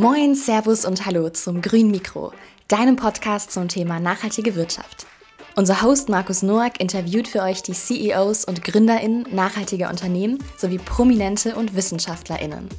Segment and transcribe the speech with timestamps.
[0.00, 2.32] Moin, Servus und Hallo zum Grün Mikro,
[2.68, 5.06] deinem Podcast zum Thema nachhaltige Wirtschaft.
[5.56, 11.54] Unser Host Markus Noack interviewt für euch die CEOs und GründerInnen nachhaltiger Unternehmen sowie Prominente
[11.54, 12.70] und WissenschaftlerInnen.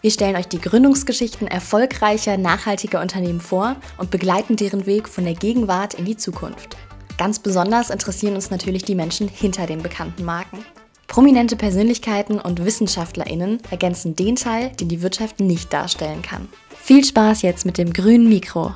[0.00, 5.34] Wir stellen euch die Gründungsgeschichten erfolgreicher, nachhaltiger Unternehmen vor und begleiten deren Weg von der
[5.34, 6.76] Gegenwart in die Zukunft.
[7.18, 10.64] Ganz besonders interessieren uns natürlich die Menschen hinter den bekannten Marken.
[11.10, 16.48] Prominente Persönlichkeiten und WissenschaftlerInnen ergänzen den Teil, den die Wirtschaft nicht darstellen kann.
[16.76, 18.72] Viel Spaß jetzt mit dem grünen Mikro.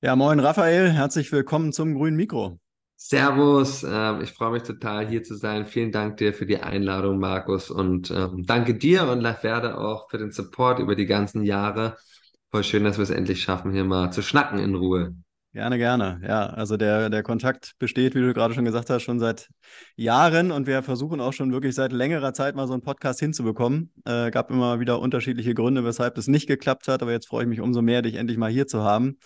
[0.00, 2.58] Ja, moin Raphael, herzlich willkommen zum grünen Mikro.
[3.08, 5.64] Servus, äh, ich freue mich total hier zu sein.
[5.64, 7.70] Vielen Dank dir für die Einladung, Markus.
[7.70, 11.96] Und ähm, danke dir und Laferde auch für den Support über die ganzen Jahre.
[12.50, 15.14] Voll schön, dass wir es endlich schaffen, hier mal zu schnacken in Ruhe.
[15.54, 16.20] Gerne, gerne.
[16.22, 19.48] Ja, also der, der Kontakt besteht, wie du gerade schon gesagt hast, schon seit
[19.96, 23.90] Jahren und wir versuchen auch schon wirklich seit längerer Zeit mal so einen Podcast hinzubekommen.
[24.04, 27.48] Äh, gab immer wieder unterschiedliche Gründe, weshalb das nicht geklappt hat, aber jetzt freue ich
[27.48, 29.16] mich umso mehr, dich endlich mal hier zu haben.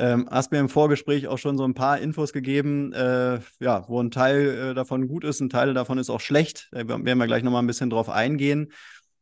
[0.00, 4.02] Ähm, hast mir im Vorgespräch auch schon so ein paar Infos gegeben, äh, ja, wo
[4.02, 6.70] ein Teil äh, davon gut ist, ein Teil davon ist auch schlecht.
[6.72, 8.72] Da werden wir gleich nochmal ein bisschen drauf eingehen.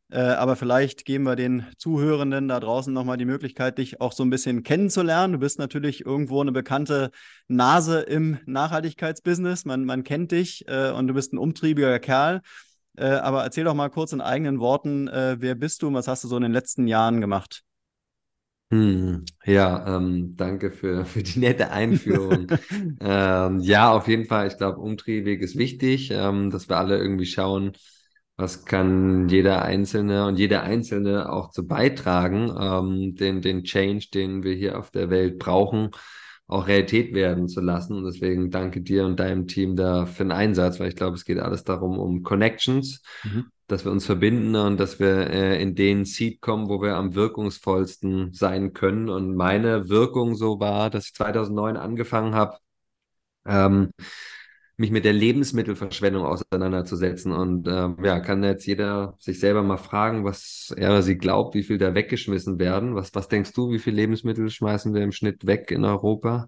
[0.09, 4.23] Äh, aber vielleicht geben wir den Zuhörenden da draußen nochmal die Möglichkeit, dich auch so
[4.23, 5.33] ein bisschen kennenzulernen.
[5.33, 7.11] Du bist natürlich irgendwo eine bekannte
[7.49, 9.65] Nase im Nachhaltigkeitsbusiness.
[9.65, 12.39] Man, man kennt dich äh, und du bist ein umtriebiger Kerl.
[12.95, 16.07] Äh, aber erzähl doch mal kurz in eigenen Worten, äh, wer bist du und was
[16.07, 17.63] hast du so in den letzten Jahren gemacht?
[18.71, 22.47] Hm, ja, ähm, danke für, für die nette Einführung.
[23.01, 27.25] ähm, ja, auf jeden Fall, ich glaube, Umtriebig ist wichtig, ähm, dass wir alle irgendwie
[27.25, 27.71] schauen,
[28.37, 34.43] was kann jeder Einzelne und jeder Einzelne auch zu beitragen, ähm, den, den Change, den
[34.43, 35.89] wir hier auf der Welt brauchen,
[36.47, 37.95] auch Realität werden zu lassen.
[37.97, 41.25] Und deswegen danke dir und deinem Team da für den Einsatz, weil ich glaube, es
[41.25, 43.01] geht alles darum, um Connections.
[43.23, 46.95] Mhm dass wir uns verbinden und dass wir äh, in den Seed kommen, wo wir
[46.95, 49.09] am wirkungsvollsten sein können.
[49.09, 52.57] Und meine Wirkung so war, dass ich 2009 angefangen habe,
[53.45, 53.91] ähm,
[54.77, 57.33] mich mit der Lebensmittelverschwendung auseinanderzusetzen.
[57.33, 61.53] Und ähm, ja, kann jetzt jeder sich selber mal fragen, was er oder sie glaubt,
[61.53, 62.95] wie viel da weggeschmissen werden.
[62.95, 66.47] Was, was denkst du, wie viel Lebensmittel schmeißen wir im Schnitt weg in Europa?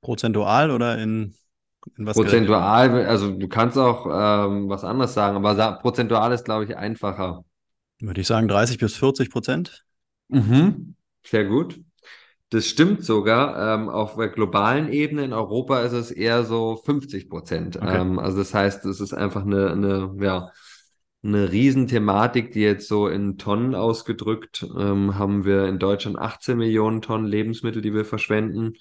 [0.00, 1.34] Prozentual oder in
[2.04, 3.10] prozentual, gerechnet?
[3.10, 7.44] also du kannst auch ähm, was anderes sagen, aber prozentual ist, glaube ich, einfacher.
[8.00, 9.84] Würde ich sagen 30 bis 40 Prozent.
[10.28, 10.94] Mhm.
[11.22, 11.80] Sehr gut.
[12.50, 13.74] Das stimmt sogar.
[13.74, 17.76] Ähm, auf der globalen Ebene in Europa ist es eher so 50 Prozent.
[17.76, 18.00] Okay.
[18.00, 20.50] Ähm, also das heißt, es ist einfach eine, eine, ja,
[21.22, 27.02] eine Riesenthematik, die jetzt so in Tonnen ausgedrückt ähm, haben wir in Deutschland 18 Millionen
[27.02, 28.72] Tonnen Lebensmittel, die wir verschwenden.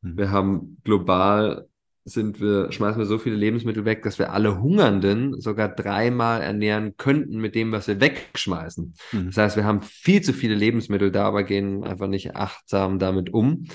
[0.00, 0.16] Mhm.
[0.16, 1.67] Wir haben global
[2.08, 6.96] sind wir, schmeißen wir so viele Lebensmittel weg, dass wir alle Hungernden sogar dreimal ernähren
[6.96, 8.94] könnten mit dem, was wir wegschmeißen.
[9.12, 9.26] Mhm.
[9.26, 13.32] Das heißt, wir haben viel zu viele Lebensmittel da, aber gehen einfach nicht achtsam damit
[13.32, 13.66] um.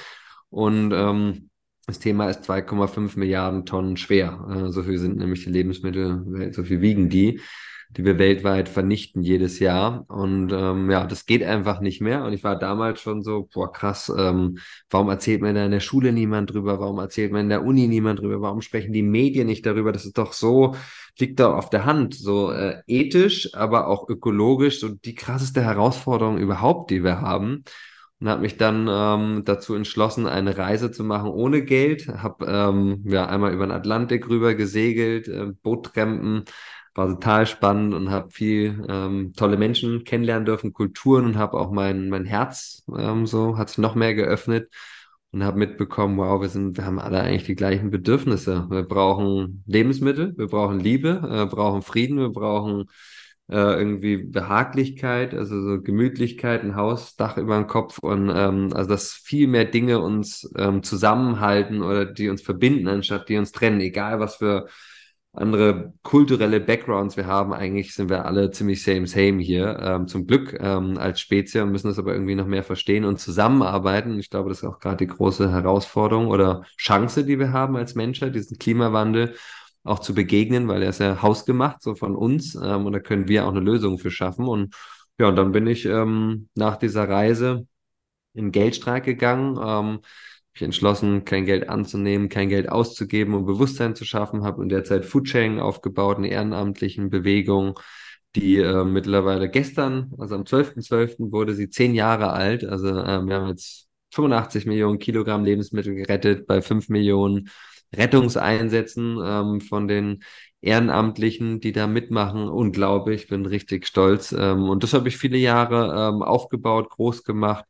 [0.49, 1.49] Und ähm,
[1.88, 4.45] das Thema ist 2,5 Milliarden Tonnen schwer.
[4.50, 7.39] Äh, so viel sind nämlich die Lebensmittel, so viel wiegen die
[7.95, 10.05] die wir weltweit vernichten jedes Jahr.
[10.07, 12.23] Und ähm, ja, das geht einfach nicht mehr.
[12.25, 14.57] Und ich war damals schon so, boah, krass, ähm,
[14.89, 16.79] warum erzählt man da in der Schule niemand drüber?
[16.79, 18.41] Warum erzählt man in der Uni niemand drüber?
[18.41, 19.91] Warum sprechen die Medien nicht darüber?
[19.91, 20.75] Das ist doch so,
[21.19, 26.37] liegt da auf der Hand, so äh, ethisch, aber auch ökologisch, so die krasseste Herausforderung
[26.37, 27.63] überhaupt, die wir haben
[28.23, 32.07] und habe mich dann ähm, dazu entschlossen, eine Reise zu machen ohne Geld.
[32.07, 36.45] Habe ähm, ja einmal über den Atlantik rüber gesegelt, äh, Bootrampen,
[36.95, 41.71] war total spannend und habe viel ähm, tolle Menschen kennenlernen dürfen, Kulturen und habe auch
[41.71, 44.69] mein, mein Herz ähm, so, hat sich noch mehr geöffnet
[45.31, 48.67] und habe mitbekommen, wow, wir sind, wir haben alle eigentlich die gleichen Bedürfnisse.
[48.69, 52.85] Wir brauchen Lebensmittel, wir brauchen Liebe, wir brauchen Frieden, wir brauchen
[53.49, 58.89] äh, irgendwie Behaglichkeit, also so Gemütlichkeit, ein Haus, Dach über dem Kopf und ähm, also
[58.89, 63.81] dass viel mehr Dinge uns ähm, zusammenhalten oder die uns verbinden, anstatt die uns trennen,
[63.81, 64.68] egal was für
[65.33, 67.53] andere kulturelle Backgrounds wir haben.
[67.53, 71.88] Eigentlich sind wir alle ziemlich same, same hier, ähm, zum Glück ähm, als Spezies müssen
[71.88, 74.19] das aber irgendwie noch mehr verstehen und zusammenarbeiten.
[74.19, 77.95] Ich glaube, das ist auch gerade die große Herausforderung oder Chance, die wir haben als
[77.95, 79.35] Menschheit, diesen Klimawandel
[79.83, 83.27] auch zu begegnen, weil er ist ja hausgemacht, so von uns, ähm, und da können
[83.27, 84.47] wir auch eine Lösung für schaffen.
[84.47, 84.75] Und
[85.19, 87.68] ja, und dann bin ich ähm, nach dieser Reise
[88.33, 89.59] in Geldstreik gegangen.
[89.62, 90.00] Ähm,
[90.53, 94.83] mich entschlossen, kein Geld anzunehmen, kein Geld auszugeben und Bewusstsein zu schaffen, habe in der
[94.83, 97.79] Zeit Foodsharing aufgebaut, eine ehrenamtlichen Bewegung,
[98.35, 101.17] die äh, mittlerweile gestern, also am 12.12.
[101.17, 101.31] .12.
[101.31, 102.63] wurde sie zehn Jahre alt.
[102.65, 107.49] Also äh, wir haben jetzt 85 Millionen Kilogramm Lebensmittel gerettet bei 5 Millionen
[107.95, 110.23] Rettungseinsätzen ähm, von den
[110.61, 112.47] Ehrenamtlichen, die da mitmachen.
[112.47, 114.31] Unglaublich, bin richtig stolz.
[114.31, 117.65] Ähm, und das habe ich viele Jahre ähm, aufgebaut, groß gemacht,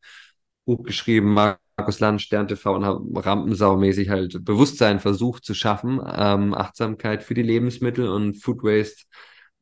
[0.66, 1.34] Buch geschrieben,
[1.78, 7.42] Markus Land, Stern TV und rampensaumäßig halt Bewusstsein versucht zu schaffen, ähm, Achtsamkeit für die
[7.42, 9.06] Lebensmittel und Food Waste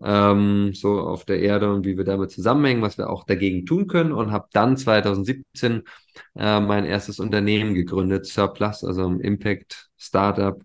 [0.03, 3.87] ähm, so auf der Erde und wie wir damit zusammenhängen, was wir auch dagegen tun
[3.87, 5.83] können und habe dann 2017
[6.35, 10.61] äh, mein erstes Unternehmen gegründet, Surplus, also ein Impact Startup,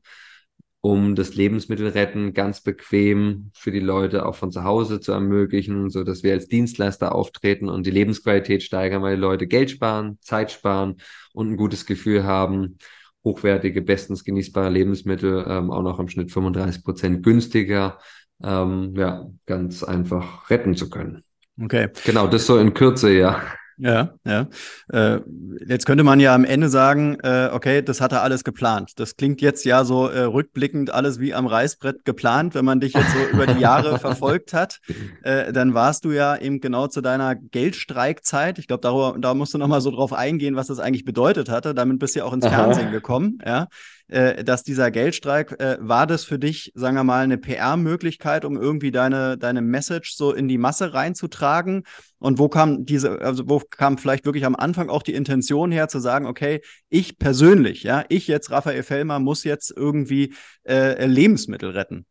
[0.86, 6.04] um das Lebensmittelretten ganz bequem für die Leute auch von zu Hause zu ermöglichen, so
[6.04, 10.52] dass wir als Dienstleister auftreten und die Lebensqualität steigern, weil die Leute Geld sparen, Zeit
[10.52, 10.98] sparen
[11.32, 12.78] und ein gutes Gefühl haben,
[13.24, 17.98] hochwertige, bestens genießbare Lebensmittel ähm, auch noch im Schnitt 35 Prozent günstiger
[18.44, 21.24] ähm, ja, ganz einfach retten zu können.
[21.60, 21.88] Okay.
[22.04, 23.42] Genau, das so in Kürze, ja.
[23.78, 24.48] Ja, ja.
[24.90, 25.20] Äh,
[25.68, 28.92] jetzt könnte man ja am Ende sagen, äh, okay, das hat er alles geplant.
[28.96, 32.54] Das klingt jetzt ja so äh, rückblickend alles wie am Reißbrett geplant.
[32.54, 34.80] Wenn man dich jetzt so über die Jahre verfolgt hat,
[35.22, 38.58] äh, dann warst du ja eben genau zu deiner Geldstreikzeit.
[38.58, 41.74] Ich glaube, darüber, da musst du nochmal so drauf eingehen, was das eigentlich bedeutet hatte.
[41.74, 42.46] Damit bist du ja auch ins.
[42.46, 43.68] Fernsehen gekommen, ja
[44.08, 48.56] äh, dass dieser Geldstreik, äh, war das für dich, sagen wir mal, eine PR-Möglichkeit, um
[48.56, 51.82] irgendwie deine, deine Message so in die Masse reinzutragen?
[52.18, 55.88] Und wo kam diese, also wo kam vielleicht wirklich am Anfang auch die Intention her,
[55.88, 61.70] zu sagen, okay, ich persönlich, ja, ich jetzt, Raphael Fellmer, muss jetzt irgendwie äh, Lebensmittel
[61.70, 62.06] retten?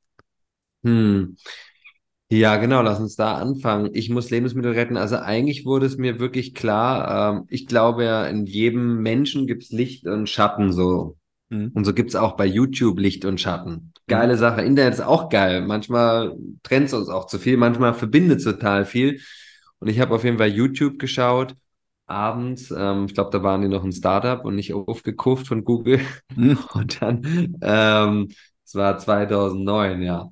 [0.83, 1.37] Hm.
[2.29, 3.91] Ja, genau, lass uns da anfangen.
[3.93, 4.97] Ich muss Lebensmittel retten.
[4.97, 9.63] Also eigentlich wurde es mir wirklich klar, ähm, ich glaube ja, in jedem Menschen gibt
[9.63, 11.17] es Licht und Schatten so.
[11.49, 11.71] Mhm.
[11.73, 13.93] Und so gibt es auch bei YouTube Licht und Schatten.
[14.07, 14.39] Geile mhm.
[14.39, 14.61] Sache.
[14.61, 15.61] Internet ist auch geil.
[15.61, 19.21] Manchmal trennt es uns auch zu viel, manchmal verbindet es total viel.
[19.79, 21.55] Und ich habe auf jeden Fall YouTube geschaut,
[22.07, 22.73] abends.
[22.75, 25.99] Ähm, ich glaube, da waren die noch ein Startup und nicht aufgekauft von Google.
[26.35, 26.57] Mhm.
[26.73, 28.29] Und dann, ähm,
[28.63, 30.29] es war 2009, ja.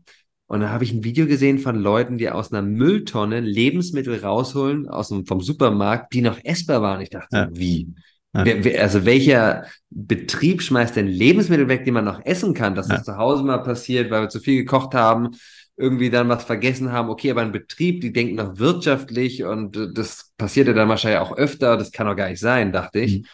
[0.48, 4.88] Und da habe ich ein Video gesehen von Leuten, die aus einer Mülltonne Lebensmittel rausholen
[4.88, 7.02] aus dem, vom Supermarkt, die noch essbar waren.
[7.02, 7.50] Ich dachte, ja.
[7.52, 7.94] wie?
[8.34, 8.44] Ja.
[8.82, 12.74] Also welcher Betrieb schmeißt denn Lebensmittel weg, die man noch essen kann?
[12.74, 12.96] Dass ja.
[12.96, 15.32] das zu Hause mal passiert, weil wir zu viel gekocht haben,
[15.78, 17.10] irgendwie dann was vergessen haben.
[17.10, 21.36] Okay, aber ein Betrieb, die denken noch wirtschaftlich und das passiert ja dann wahrscheinlich auch
[21.36, 21.78] öfter.
[21.78, 23.20] Das kann doch gar nicht sein, dachte ich.
[23.20, 23.26] Mhm.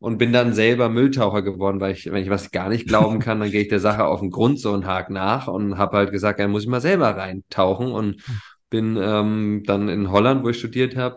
[0.00, 3.40] Und bin dann selber Mülltaucher geworden, weil ich, wenn ich was gar nicht glauben kann,
[3.40, 6.12] dann gehe ich der Sache auf den Grund so einen Haken nach und habe halt
[6.12, 8.40] gesagt, ja, muss ich mal selber reintauchen und mhm.
[8.70, 11.16] bin ähm, dann in Holland, wo ich studiert habe,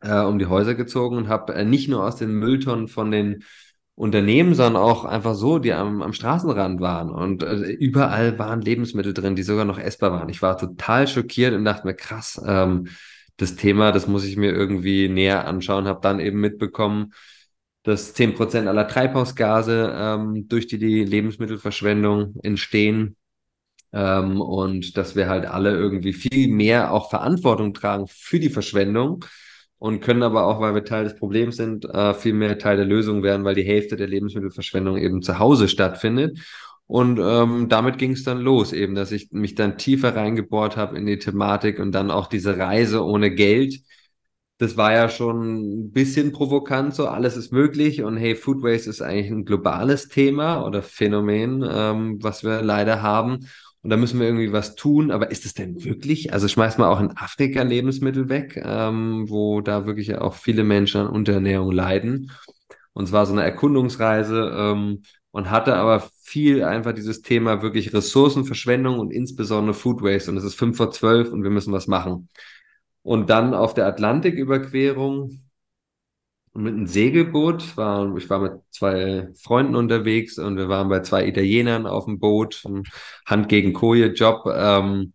[0.00, 3.44] äh, um die Häuser gezogen und habe äh, nicht nur aus den Mülltonnen von den
[3.96, 7.10] Unternehmen, sondern auch einfach so, die am, am Straßenrand waren.
[7.10, 10.28] Und äh, überall waren Lebensmittel drin, die sogar noch essbar waren.
[10.28, 12.88] Ich war total schockiert und dachte mir, krass, ähm,
[13.36, 15.86] das Thema, das muss ich mir irgendwie näher anschauen.
[15.86, 17.12] Habe dann eben mitbekommen,
[17.84, 23.16] dass zehn Prozent aller Treibhausgase ähm, durch die, die Lebensmittelverschwendung entstehen.
[23.92, 29.24] Ähm, und dass wir halt alle irgendwie viel mehr auch Verantwortung tragen für die Verschwendung
[29.84, 32.86] und können aber auch, weil wir Teil des Problems sind, äh, viel mehr Teil der
[32.86, 36.38] Lösung werden, weil die Hälfte der Lebensmittelverschwendung eben zu Hause stattfindet.
[36.86, 40.96] Und ähm, damit ging es dann los, eben, dass ich mich dann tiefer reingebohrt habe
[40.96, 43.82] in die Thematik und dann auch diese Reise ohne Geld.
[44.56, 48.88] Das war ja schon ein bisschen provokant, so alles ist möglich und hey, Food Waste
[48.88, 53.48] ist eigentlich ein globales Thema oder Phänomen, ähm, was wir leider haben
[53.84, 55.10] und da müssen wir irgendwie was tun.
[55.10, 56.32] Aber ist es denn wirklich?
[56.32, 61.02] Also schmeißt man auch in Afrika Lebensmittel weg, ähm, wo da wirklich auch viele Menschen
[61.02, 62.32] an Unterernährung leiden.
[62.94, 68.98] Und zwar so eine Erkundungsreise ähm, und hatte aber viel einfach dieses Thema wirklich Ressourcenverschwendung
[68.98, 70.30] und insbesondere Food Waste.
[70.30, 72.30] Und es ist fünf vor zwölf und wir müssen was machen.
[73.02, 75.42] Und dann auf der Atlantiküberquerung
[76.54, 77.76] mit einem Segelboot.
[77.76, 82.18] War, ich war mit zwei Freunden unterwegs und wir waren bei zwei Italienern auf dem
[82.18, 82.62] Boot,
[83.26, 84.44] Hand gegen Koje Job.
[84.54, 85.12] Ähm,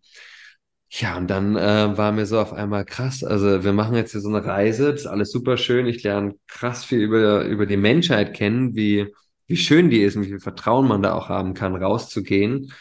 [0.92, 3.22] ja, und dann äh, war mir so auf einmal krass.
[3.22, 5.86] Also wir machen jetzt hier so eine Reise, das ist alles super schön.
[5.86, 9.14] Ich lerne krass viel über, über die Menschheit kennen, wie,
[9.46, 12.72] wie schön die ist und wie viel Vertrauen man da auch haben kann, rauszugehen.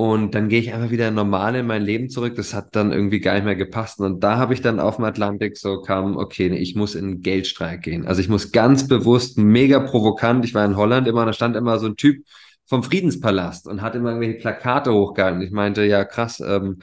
[0.00, 2.36] Und dann gehe ich einfach wieder normal in mein Leben zurück.
[2.36, 3.98] Das hat dann irgendwie gar nicht mehr gepasst.
[3.98, 7.20] Und da habe ich dann auf dem Atlantik so kam, okay, ich muss in einen
[7.20, 8.06] Geldstreik gehen.
[8.06, 10.44] Also ich muss ganz bewusst, mega provokant.
[10.44, 12.24] Ich war in Holland immer, da stand immer so ein Typ
[12.66, 15.42] vom Friedenspalast und hat immer irgendwelche Plakate hochgehalten.
[15.42, 16.78] Ich meinte, ja krass, ähm,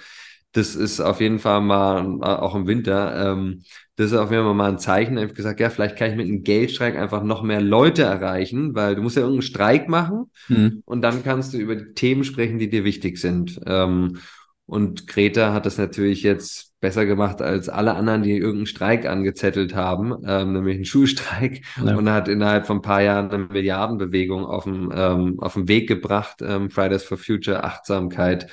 [0.55, 3.63] das ist auf jeden Fall mal, auch im Winter, ähm,
[3.97, 5.17] das ist auf jeden Fall mal ein Zeichen.
[5.17, 8.74] Ich habe gesagt, ja, vielleicht kann ich mit einem Geldstreik einfach noch mehr Leute erreichen,
[8.74, 10.81] weil du musst ja irgendeinen Streik machen mhm.
[10.85, 13.59] und dann kannst du über die Themen sprechen, die dir wichtig sind.
[13.65, 14.19] Ähm,
[14.65, 19.75] und Greta hat das natürlich jetzt besser gemacht als alle anderen, die irgendeinen Streik angezettelt
[19.75, 21.95] haben, ähm, nämlich einen Schulstreik ja.
[21.97, 25.89] und hat innerhalb von ein paar Jahren eine Milliardenbewegung auf den, ähm, auf den Weg
[25.89, 28.47] gebracht, ähm, Fridays for Future, Achtsamkeit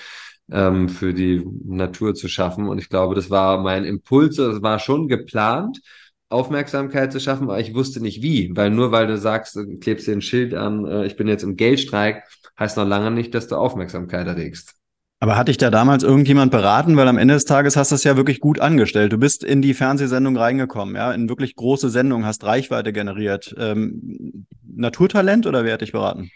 [0.53, 2.69] ähm, für die Natur zu schaffen.
[2.69, 5.81] Und ich glaube, das war mein Impuls, das war schon geplant.
[6.29, 10.07] Aufmerksamkeit zu schaffen, aber ich wusste nicht wie, weil nur weil du sagst, du klebst
[10.07, 12.25] dir ein Schild an, äh, ich bin jetzt im Geldstreik,
[12.59, 14.75] heißt noch lange nicht, dass du Aufmerksamkeit erregst.
[15.21, 16.97] Aber hat dich da damals irgendjemand beraten?
[16.97, 19.13] Weil am Ende des Tages hast du es ja wirklich gut angestellt.
[19.13, 23.55] Du bist in die Fernsehsendung reingekommen, ja, in wirklich große Sendungen, hast Reichweite generiert.
[23.57, 26.33] Ähm, Naturtalent oder wer hat dich beraten?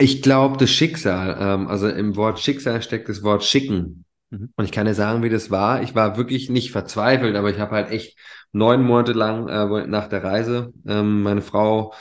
[0.00, 4.04] Ich glaube, das Schicksal, ähm, also im Wort Schicksal steckt das Wort Schicken.
[4.30, 4.52] Mhm.
[4.56, 5.82] Und ich kann dir sagen, wie das war.
[5.82, 8.18] Ich war wirklich nicht verzweifelt, aber ich habe halt echt
[8.52, 11.92] neun Monate lang äh, nach der Reise ähm, meine Frau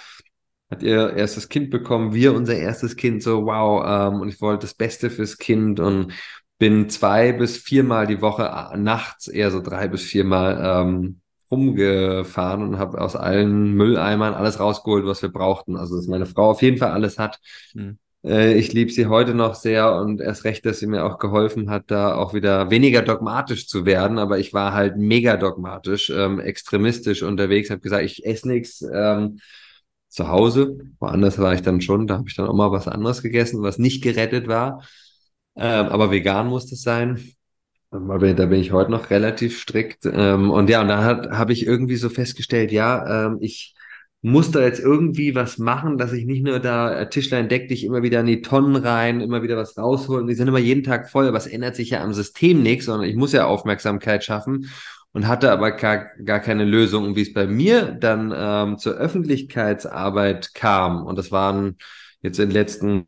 [0.69, 4.61] hat ihr erstes Kind bekommen, wir unser erstes Kind, so wow, ähm, und ich wollte
[4.61, 6.13] das Beste fürs Kind und
[6.59, 12.77] bin zwei bis viermal die Woche nachts, eher so drei bis viermal ähm, rumgefahren und
[12.77, 15.77] habe aus allen Mülleimern alles rausgeholt, was wir brauchten.
[15.77, 17.39] Also dass meine Frau auf jeden Fall alles hat.
[17.73, 17.97] Mhm.
[18.23, 21.69] Äh, ich liebe sie heute noch sehr und erst recht, dass sie mir auch geholfen
[21.69, 24.19] hat, da auch wieder weniger dogmatisch zu werden.
[24.19, 28.81] Aber ich war halt mega dogmatisch, ähm, extremistisch unterwegs, habe gesagt, ich esse nichts.
[28.93, 29.39] Ähm,
[30.09, 30.77] zu Hause.
[30.99, 33.77] Woanders war ich dann schon, da habe ich dann auch mal was anderes gegessen, was
[33.77, 34.83] nicht gerettet war.
[35.55, 37.19] Ähm, aber vegan muss es sein.
[37.91, 40.05] Da bin ich heute noch relativ strikt.
[40.05, 43.75] Ähm, und ja, und da habe ich irgendwie so festgestellt, ja, ähm, ich
[44.21, 47.85] muss da jetzt irgendwie was machen, dass ich nicht nur da äh, Tischlein deck dich
[47.85, 50.27] immer wieder in die Tonnen rein, immer wieder was rausholen.
[50.27, 53.09] Die sind immer jeden Tag voll, aber es ändert sich ja am System nichts, sondern
[53.09, 54.69] ich muss ja Aufmerksamkeit schaffen
[55.13, 57.05] und hatte aber gar, gar keine Lösung.
[57.05, 61.77] Und wie es bei mir dann ähm, zur Öffentlichkeitsarbeit kam, und das waren
[62.21, 63.07] jetzt in den letzten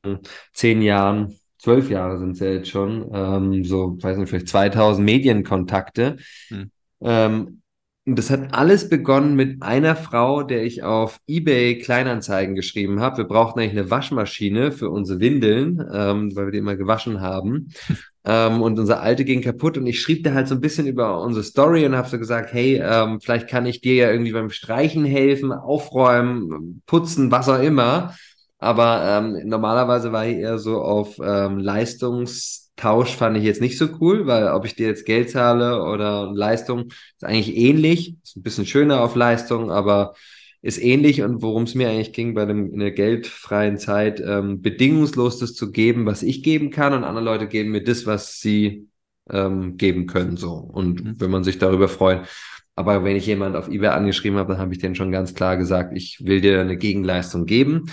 [0.54, 5.06] zehn Jahren, zwölf Jahre sind es ja jetzt schon, ähm, so, weiß nicht, vielleicht 2000
[5.06, 6.18] Medienkontakte.
[6.50, 6.72] Hm.
[7.01, 7.62] Ähm,
[8.03, 13.18] und das hat alles begonnen mit einer Frau, der ich auf eBay Kleinanzeigen geschrieben habe.
[13.18, 17.70] Wir brauchten eigentlich eine Waschmaschine für unsere Windeln, ähm, weil wir die immer gewaschen haben.
[18.25, 21.22] ähm, und unser alte ging kaputt und ich schrieb da halt so ein bisschen über
[21.22, 24.50] unsere Story und habe so gesagt, hey, ähm, vielleicht kann ich dir ja irgendwie beim
[24.50, 28.15] Streichen helfen, aufräumen, putzen, was auch immer.
[28.62, 33.77] Aber ähm, normalerweise war ich eher so auf ähm, Leistungs Tausch fand ich jetzt nicht
[33.77, 38.15] so cool, weil ob ich dir jetzt Geld zahle oder Leistung, ist eigentlich ähnlich.
[38.24, 40.15] Ist ein bisschen schöner auf Leistung, aber
[40.63, 44.63] ist ähnlich und worum es mir eigentlich ging bei dem in der geldfreien Zeit, ähm,
[44.63, 48.39] bedingungslos das zu geben, was ich geben kann und andere Leute geben mir das, was
[48.39, 48.88] sie
[49.30, 50.38] ähm, geben können.
[50.38, 50.53] So.
[50.53, 51.15] Und mhm.
[51.20, 52.27] wenn man sich darüber freut.
[52.75, 55.56] Aber wenn ich jemand auf eBay angeschrieben habe, dann habe ich denen schon ganz klar
[55.56, 57.91] gesagt, ich will dir eine Gegenleistung geben.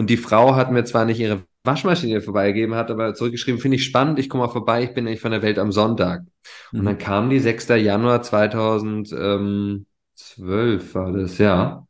[0.00, 3.84] Und die Frau hat mir zwar nicht ihre Waschmaschine vorbeigegeben hat, aber zurückgeschrieben, finde ich
[3.84, 6.22] spannend, ich komme mal vorbei, ich bin nämlich von der Welt am Sonntag.
[6.72, 6.78] Mhm.
[6.78, 7.68] Und dann kam die 6.
[7.76, 9.84] Januar 2012
[10.94, 11.86] war das, ja.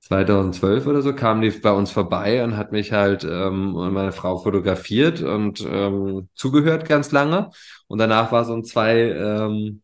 [0.00, 4.10] 2012 oder so kam die bei uns vorbei und hat mich halt ähm, und meine
[4.10, 7.50] Frau fotografiert und ähm, zugehört ganz lange.
[7.86, 9.82] Und danach war so ein zwei ähm,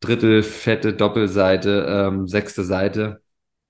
[0.00, 3.21] Drittel fette Doppelseite, ähm, sechste Seite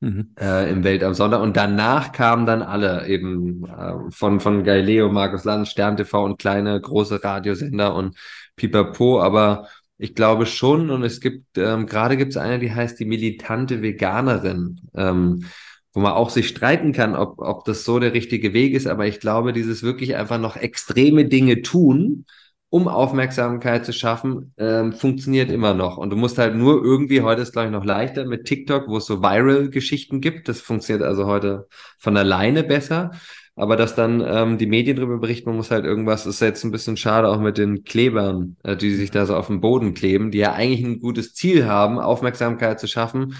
[0.02, 0.34] Mhm.
[0.36, 1.40] Äh, im Welt am Sonntag.
[1.40, 6.40] Und danach kamen dann alle eben äh, von, von Galileo, Markus Lanz, Stern TV und
[6.40, 8.16] kleine, große Radiosender und
[8.56, 9.22] Pipapo.
[9.22, 9.68] Aber
[9.98, 13.80] ich glaube schon, und es gibt, ähm, gerade gibt es eine, die heißt die militante
[13.80, 15.44] Veganerin, ähm,
[15.92, 18.88] wo man auch sich streiten kann, ob, ob das so der richtige Weg ist.
[18.88, 22.24] Aber ich glaube, dieses wirklich einfach noch extreme Dinge tun,
[22.72, 25.98] um Aufmerksamkeit zu schaffen, ähm, funktioniert immer noch.
[25.98, 28.96] Und du musst halt nur irgendwie, heute ist glaube ich noch leichter mit TikTok, wo
[28.96, 30.48] es so Viral-Geschichten gibt.
[30.48, 33.10] Das funktioniert also heute von alleine besser.
[33.56, 36.70] Aber dass dann ähm, die Medien darüber berichten, man muss halt irgendwas, ist jetzt ein
[36.70, 40.30] bisschen schade auch mit den Klebern, äh, die sich da so auf den Boden kleben,
[40.30, 43.36] die ja eigentlich ein gutes Ziel haben, Aufmerksamkeit zu schaffen,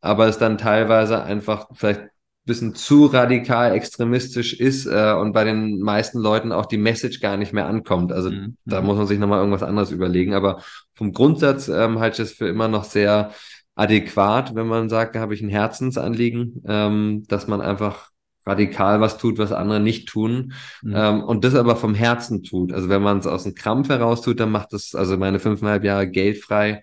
[0.00, 2.00] aber es dann teilweise einfach vielleicht
[2.46, 7.36] bisschen zu radikal extremistisch ist äh, und bei den meisten Leuten auch die Message gar
[7.36, 8.12] nicht mehr ankommt.
[8.12, 8.56] Also mhm.
[8.64, 10.34] da muss man sich nochmal irgendwas anderes überlegen.
[10.34, 10.62] Aber
[10.94, 13.32] vom Grundsatz ähm, halte ich es für immer noch sehr
[13.74, 18.10] adäquat, wenn man sagt, da habe ich ein Herzensanliegen, ähm, dass man einfach
[18.46, 20.94] radikal was tut, was andere nicht tun mhm.
[20.96, 22.72] ähm, und das aber vom Herzen tut.
[22.72, 25.84] Also wenn man es aus dem Krampf heraus tut, dann macht das, also meine fünfeinhalb
[25.84, 26.82] Jahre geldfrei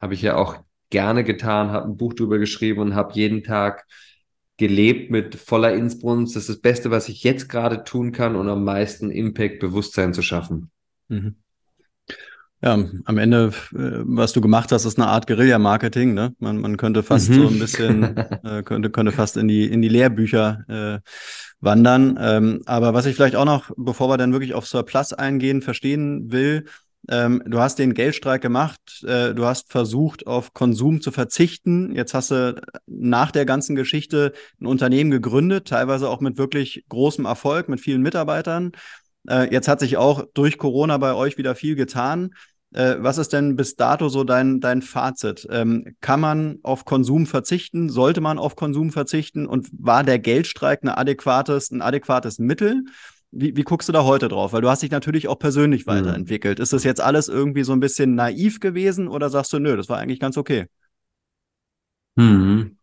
[0.00, 0.56] habe ich ja auch
[0.90, 3.84] gerne getan, habe ein Buch drüber geschrieben und habe jeden Tag
[4.56, 6.34] gelebt mit voller Inbrunst.
[6.34, 10.14] Das ist das Beste, was ich jetzt gerade tun kann und am meisten Impact, Bewusstsein
[10.14, 10.70] zu schaffen.
[11.08, 11.36] Mhm.
[12.62, 12.72] Ja,
[13.04, 16.14] am Ende, äh, was du gemacht hast, ist eine Art Guerilla-Marketing.
[16.14, 16.34] Ne?
[16.38, 17.34] Man, man könnte fast mhm.
[17.34, 21.10] so ein bisschen, äh, könnte, könnte fast in die, in die Lehrbücher äh,
[21.60, 22.18] wandern.
[22.20, 26.32] Ähm, aber was ich vielleicht auch noch, bevor wir dann wirklich auf Surplus eingehen, verstehen
[26.32, 26.64] will,
[27.08, 31.94] Ähm, du hast den Geldstreik gemacht, äh, du hast versucht, auf Konsum zu verzichten.
[31.94, 37.24] Jetzt hast du nach der ganzen Geschichte ein Unternehmen gegründet, teilweise auch mit wirklich großem
[37.24, 38.72] Erfolg, mit vielen Mitarbeitern.
[39.28, 42.30] Äh, jetzt hat sich auch durch Corona bei euch wieder viel getan.
[42.72, 45.46] Äh, was ist denn bis dato so dein, dein Fazit?
[45.50, 47.88] Ähm, kann man auf Konsum verzichten?
[47.88, 49.46] Sollte man auf Konsum verzichten?
[49.46, 52.84] Und war der Geldstreik eine adäquates, ein adäquates Mittel?
[53.30, 54.52] Wie, wie guckst du da heute drauf?
[54.52, 55.90] Weil du hast dich natürlich auch persönlich mhm.
[55.90, 56.60] weiterentwickelt.
[56.60, 59.88] Ist das jetzt alles irgendwie so ein bisschen naiv gewesen oder sagst du, nö, das
[59.88, 60.66] war eigentlich ganz okay?
[62.16, 62.78] Mhm.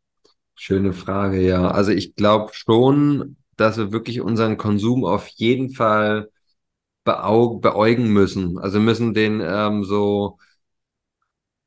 [0.55, 1.71] Schöne Frage, ja.
[1.71, 6.29] Also ich glaube schon, dass wir wirklich unseren Konsum auf jeden Fall
[7.03, 8.57] beäugen müssen.
[8.59, 10.38] Also müssen den ähm, so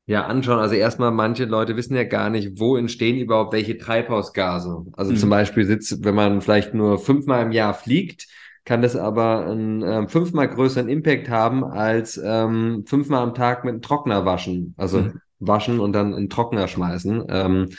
[0.07, 0.59] ja, anschauen.
[0.59, 4.85] Also erstmal, manche Leute wissen ja gar nicht, wo entstehen überhaupt welche Treibhausgase.
[4.93, 5.17] Also mhm.
[5.17, 8.27] zum Beispiel sitzt, wenn man vielleicht nur fünfmal im Jahr fliegt,
[8.67, 13.71] kann das aber einen ähm, fünfmal größeren Impact haben als ähm, fünfmal am Tag mit
[13.71, 14.73] einem Trockner waschen.
[14.75, 15.21] Also mhm.
[15.39, 17.23] waschen und dann in Trockner schmeißen.
[17.29, 17.69] Ähm,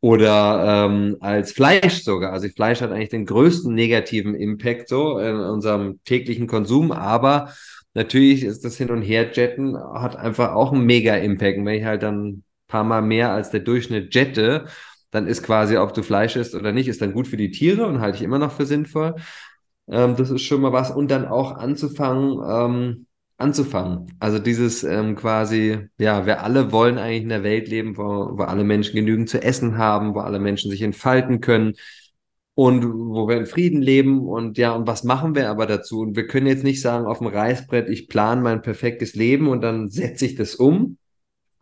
[0.00, 2.32] oder ähm, als Fleisch sogar.
[2.32, 7.52] Also Fleisch hat eigentlich den größten negativen Impact so in unserem täglichen Konsum, aber
[7.92, 11.58] natürlich ist das Hin- und Herjetten hat einfach auch einen Mega-Impact.
[11.58, 14.68] Und wenn ich halt dann ein paar Mal mehr als der Durchschnitt jette,
[15.10, 17.86] dann ist quasi, ob du Fleisch isst oder nicht, ist dann gut für die Tiere
[17.86, 19.14] und halte ich immer noch für sinnvoll.
[19.88, 20.90] Ähm, das ist schon mal was.
[20.90, 24.16] Und dann auch anzufangen, ähm, anzufangen.
[24.20, 28.02] Also dieses ähm, quasi, ja, wir alle wollen eigentlich in der Welt leben, wo,
[28.38, 31.74] wo alle Menschen genügend zu essen haben, wo alle Menschen sich entfalten können
[32.54, 36.00] und wo wir in Frieden leben und ja, und was machen wir aber dazu?
[36.00, 39.60] Und wir können jetzt nicht sagen auf dem Reißbrett, ich plane mein perfektes Leben und
[39.60, 40.98] dann setze ich das um,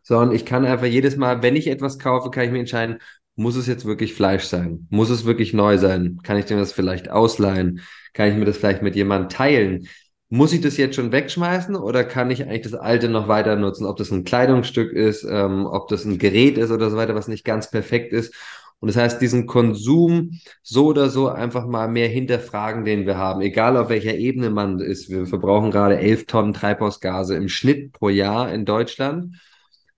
[0.02, 2.98] sondern ich kann einfach jedes Mal, wenn ich etwas kaufe, kann ich mir entscheiden,
[3.34, 4.86] muss es jetzt wirklich Fleisch sein?
[4.90, 6.18] Muss es wirklich neu sein?
[6.22, 7.80] Kann ich dem das vielleicht ausleihen?
[8.12, 9.88] Kann ich mir das vielleicht mit jemandem teilen?
[10.28, 13.86] Muss ich das jetzt schon wegschmeißen oder kann ich eigentlich das alte noch weiter nutzen?
[13.86, 17.28] Ob das ein Kleidungsstück ist, ähm, ob das ein Gerät ist oder so weiter, was
[17.28, 18.34] nicht ganz perfekt ist.
[18.80, 23.40] Und das heißt, diesen Konsum so oder so einfach mal mehr hinterfragen, den wir haben,
[23.40, 25.08] egal auf welcher Ebene man ist.
[25.08, 29.36] Wir verbrauchen gerade elf Tonnen Treibhausgase im Schnitt pro Jahr in Deutschland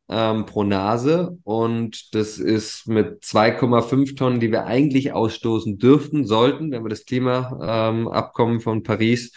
[0.09, 6.71] ähm, pro Nase und das ist mit 2,5 Tonnen, die wir eigentlich ausstoßen dürften, sollten,
[6.71, 9.33] wenn wir das Klimaabkommen ähm, von Paris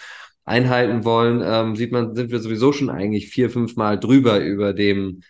[0.46, 4.74] einhalten wollen, ähm, sieht man, sind wir sowieso schon eigentlich vier, fünf Mal drüber über
[4.74, 5.22] dem,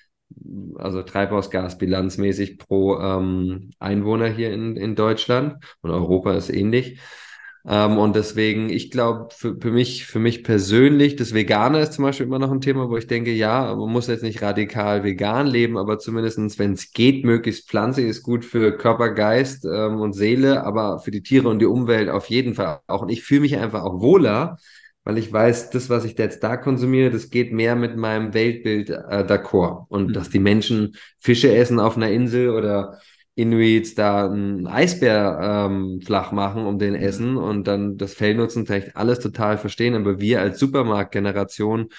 [0.76, 7.00] also Treibhausgasbilanzmäßig pro ähm, Einwohner hier in, in Deutschland und Europa ist ähnlich.
[7.70, 12.06] Ähm, und deswegen, ich glaube, für, für, mich, für mich persönlich, das Vegane ist zum
[12.06, 15.48] Beispiel immer noch ein Thema, wo ich denke, ja, man muss jetzt nicht radikal vegan
[15.48, 20.14] leben, aber zumindestens, wenn es geht, möglichst Pflanze ist gut für Körper, Geist ähm, und
[20.14, 23.02] Seele, aber für die Tiere und die Umwelt auf jeden Fall auch.
[23.02, 24.58] Und ich fühle mich einfach auch wohler,
[25.04, 28.90] weil ich weiß, das, was ich jetzt da konsumiere, das geht mehr mit meinem Weltbild
[28.90, 29.88] äh, d'accord.
[29.90, 30.14] Und mhm.
[30.14, 33.00] dass die Menschen Fische essen auf einer Insel oder
[33.38, 38.66] Inuits da einen Eisbär ähm, flach machen, um den essen und dann das Fell nutzen,
[38.66, 39.94] vielleicht alles total verstehen.
[39.94, 41.90] Aber wir als Supermarktgeneration,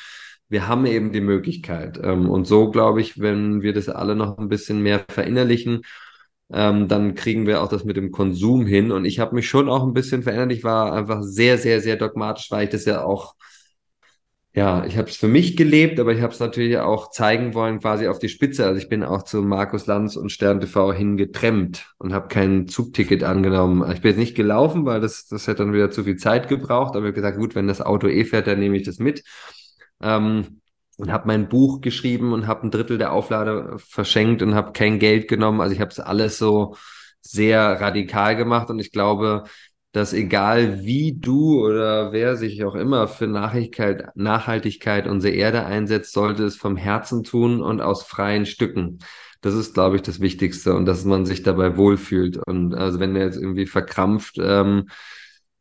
[0.48, 2.00] wir haben eben die Möglichkeit.
[2.02, 5.82] Ähm, und so glaube ich, wenn wir das alle noch ein bisschen mehr verinnerlichen,
[6.52, 8.90] ähm, dann kriegen wir auch das mit dem Konsum hin.
[8.90, 10.52] Und ich habe mich schon auch ein bisschen verändert.
[10.58, 13.34] Ich war einfach sehr, sehr, sehr dogmatisch, weil ich das ja auch
[14.58, 17.78] ja, ich habe es für mich gelebt, aber ich habe es natürlich auch zeigen wollen,
[17.78, 18.66] quasi auf die Spitze.
[18.66, 23.22] Also ich bin auch zu Markus Lanz und Stern TV hingetrennt und habe kein Zugticket
[23.22, 23.88] angenommen.
[23.92, 26.96] Ich bin jetzt nicht gelaufen, weil das, das hätte dann wieder zu viel Zeit gebraucht,
[26.96, 29.22] aber ich habe gesagt, gut, wenn das Auto eh fährt, dann nehme ich das mit.
[30.02, 30.60] Ähm,
[30.96, 34.98] und habe mein Buch geschrieben und habe ein Drittel der Auflage verschenkt und habe kein
[34.98, 35.60] Geld genommen.
[35.60, 36.74] Also ich habe es alles so
[37.20, 39.44] sehr radikal gemacht und ich glaube,
[39.98, 46.12] dass egal wie du oder wer sich auch immer für Nachhaltigkeit, Nachhaltigkeit unsere Erde einsetzt,
[46.12, 49.00] sollte es vom Herzen tun und aus freien Stücken.
[49.40, 52.38] Das ist, glaube ich, das Wichtigste und dass man sich dabei wohlfühlt.
[52.46, 54.86] Und also wenn du jetzt irgendwie verkrampft ähm,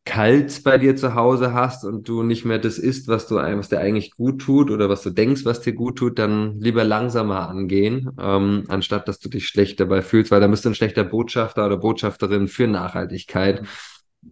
[0.05, 3.69] kalt bei dir zu Hause hast und du nicht mehr das isst, was du was
[3.69, 7.49] dir eigentlich gut tut oder was du denkst, was dir gut tut, dann lieber langsamer
[7.49, 11.03] angehen, ähm, anstatt dass du dich schlecht dabei fühlst, weil dann bist du ein schlechter
[11.03, 13.63] Botschafter oder Botschafterin für Nachhaltigkeit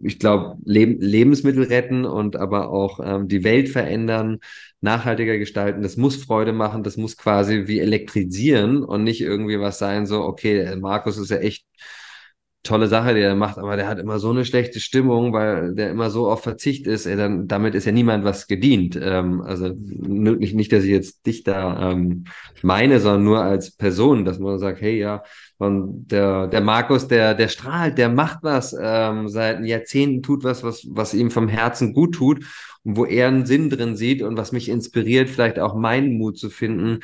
[0.01, 4.39] ich glaube, Leb Lebensmittel retten und aber auch ähm, die Welt verändern,
[4.81, 9.79] nachhaltiger gestalten, das muss Freude machen, das muss quasi wie elektrisieren und nicht irgendwie was
[9.79, 11.65] sein, so, okay, Markus ist ja echt
[12.65, 15.91] tolle Sache, die er macht, aber der hat immer so eine schlechte Stimmung, weil der
[15.91, 18.99] immer so auf Verzicht ist, er dann, damit ist ja niemand was gedient.
[19.01, 22.25] Ähm, also nicht, nicht, dass ich jetzt dich da ähm,
[22.63, 25.23] meine, sondern nur als Person, dass man sagt, hey ja,
[25.57, 30.63] Und der, der Markus, der, der strahlt, der macht was, ähm, seit Jahrzehnten tut was,
[30.63, 32.45] was, was ihm vom Herzen gut tut
[32.83, 36.37] und wo er einen Sinn drin sieht und was mich inspiriert, vielleicht auch meinen Mut
[36.37, 36.99] zu finden,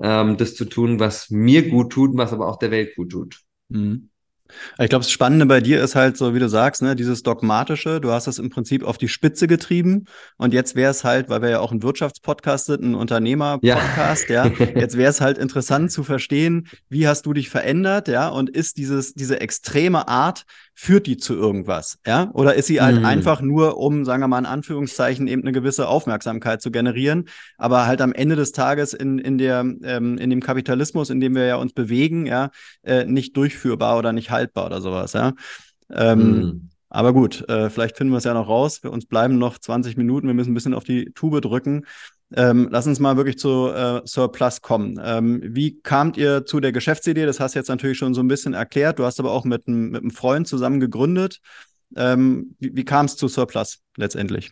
[0.00, 3.40] ähm, das zu tun, was mir gut tut, was aber auch der Welt gut tut.
[3.68, 4.10] Mhm.
[4.78, 8.00] Ich glaube, das Spannende bei dir ist halt so, wie du sagst, ne, dieses Dogmatische.
[8.00, 10.04] Du hast das im Prinzip auf die Spitze getrieben.
[10.36, 14.46] Und jetzt wäre es halt, weil wir ja auch ein Wirtschaftspodcast sind, ein Unternehmer-Podcast, ja.
[14.46, 14.66] ja.
[14.74, 18.76] Jetzt wäre es halt interessant zu verstehen, wie hast du dich verändert, ja, und ist
[18.76, 22.30] dieses, diese extreme Art führt die zu irgendwas, ja?
[22.34, 23.04] Oder ist sie halt mhm.
[23.04, 27.86] einfach nur, um, sagen wir mal in Anführungszeichen, eben eine gewisse Aufmerksamkeit zu generieren, aber
[27.86, 31.46] halt am Ende des Tages in, in, der, ähm, in dem Kapitalismus, in dem wir
[31.46, 32.50] ja uns bewegen, ja,
[32.82, 35.32] äh, nicht durchführbar oder nicht haltbar oder sowas, ja?
[35.90, 36.70] Ähm, mhm.
[36.94, 38.78] Aber gut, äh, vielleicht finden wir es ja noch raus.
[38.78, 40.28] Für uns bleiben noch 20 Minuten.
[40.28, 41.86] Wir müssen ein bisschen auf die Tube drücken.
[42.36, 45.00] Ähm, lass uns mal wirklich zu äh, Surplus kommen.
[45.02, 47.26] Ähm, wie kamt ihr zu der Geschäftsidee?
[47.26, 48.98] Das hast du jetzt natürlich schon so ein bisschen erklärt.
[48.98, 51.40] Du hast aber auch mit, einem Freund zusammen gegründet.
[51.96, 54.50] Ähm, wie, wie kam es zu Surplus letztendlich?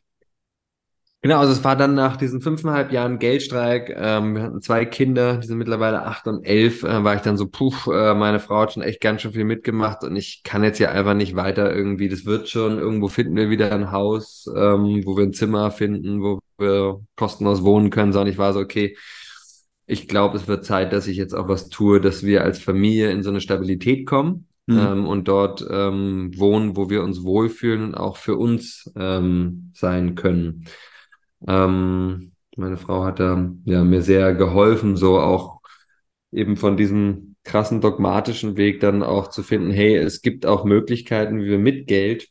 [1.25, 5.37] Genau, also es war dann nach diesen fünfeinhalb Jahren Geldstreik, ähm, wir hatten zwei Kinder,
[5.37, 8.63] die sind mittlerweile acht und elf, äh, war ich dann so, puh, äh, meine Frau
[8.63, 11.73] hat schon echt ganz schön viel mitgemacht und ich kann jetzt ja einfach nicht weiter
[11.73, 15.71] irgendwie, das wird schon, irgendwo finden wir wieder ein Haus, ähm, wo wir ein Zimmer
[15.71, 18.97] finden, wo wir kostenlos wohnen können, sondern ich war so, okay,
[19.87, 23.13] ich glaube, es wird Zeit, dass ich jetzt auch was tue, dass wir als Familie
[23.13, 24.49] in so eine Stabilität kommen.
[24.67, 24.79] Mhm.
[24.79, 30.15] Ähm, und dort ähm, wohnen, wo wir uns wohlfühlen und auch für uns ähm, sein
[30.15, 30.67] können.
[31.49, 35.61] Ähm, meine Frau hat da ja, mir sehr geholfen, so auch
[36.33, 41.41] eben von diesem krassen dogmatischen Weg dann auch zu finden, hey, es gibt auch Möglichkeiten,
[41.41, 42.29] wie wir mit Geld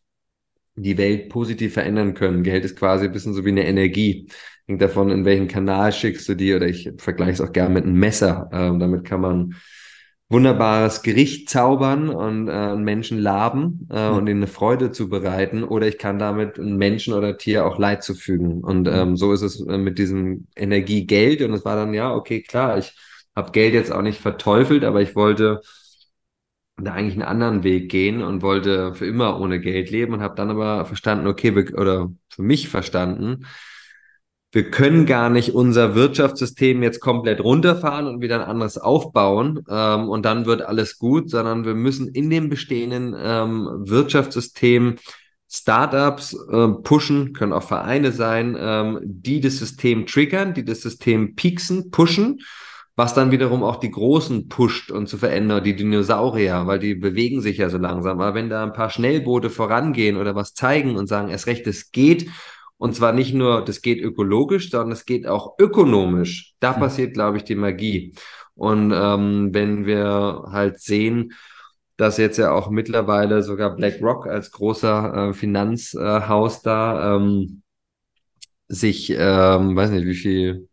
[0.76, 2.43] die Welt positiv verändern können.
[2.43, 4.28] Geld ist quasi ein bisschen so wie eine Energie.
[4.67, 7.84] Hängt davon, in welchen Kanal schickst du die, oder ich vergleiche es auch gerne mit
[7.84, 8.50] einem Messer.
[8.54, 9.56] Ähm, damit kann man
[10.32, 14.15] wunderbares Gericht zaubern und äh, Menschen laben äh, mhm.
[14.15, 18.04] und ihnen eine Freude zu bereiten oder ich kann damit Menschen oder Tier auch Leid
[18.04, 18.63] zufügen.
[18.63, 21.41] Und ähm, so ist es äh, mit diesem Energiegeld.
[21.41, 22.96] Und es war dann ja okay klar ich
[23.36, 25.62] habe Geld jetzt auch nicht verteufelt aber ich wollte
[26.78, 30.36] da eigentlich einen anderen Weg gehen und wollte für immer ohne Geld leben und habe
[30.36, 33.46] dann aber verstanden okay oder für mich verstanden
[34.54, 40.10] wir können gar nicht unser Wirtschaftssystem jetzt komplett runterfahren und wieder ein anderes aufbauen ähm,
[40.10, 44.98] und dann wird alles gut, sondern wir müssen in dem bestehenden ähm, Wirtschaftssystem
[45.54, 51.36] Startups äh, pushen, können auch Vereine sein, ähm, die das System triggern, die das System
[51.36, 52.40] pieksen, pushen,
[52.96, 57.42] was dann wiederum auch die Großen pusht und zu verändern, die Dinosaurier, weil die bewegen
[57.42, 58.20] sich ja so langsam.
[58.20, 61.92] Aber wenn da ein paar Schnellboote vorangehen oder was zeigen und sagen, es recht, es
[61.92, 62.30] geht,
[62.82, 66.56] und zwar nicht nur, das geht ökologisch, sondern es geht auch ökonomisch.
[66.60, 66.80] Da mhm.
[66.80, 68.15] passiert, glaube ich, die Magie.
[68.56, 71.34] Und ähm, wenn wir halt sehen,
[71.96, 77.62] dass jetzt ja auch mittlerweile sogar BlackRock als großer äh, Finanzhaus äh, da ähm,
[78.67, 80.67] sich, ähm, weiß nicht, wie viel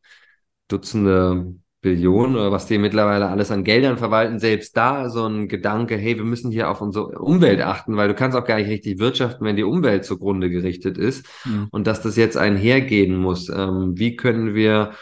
[0.68, 5.96] Dutzende Billionen oder was die mittlerweile alles an Geldern verwalten, selbst da so ein Gedanke,
[5.96, 8.98] hey, wir müssen hier auf unsere Umwelt achten, weil du kannst auch gar nicht richtig
[8.98, 11.68] wirtschaften, wenn die Umwelt zugrunde gerichtet ist mhm.
[11.70, 13.48] und dass das jetzt einhergehen muss.
[13.48, 14.92] Ähm, wie können wir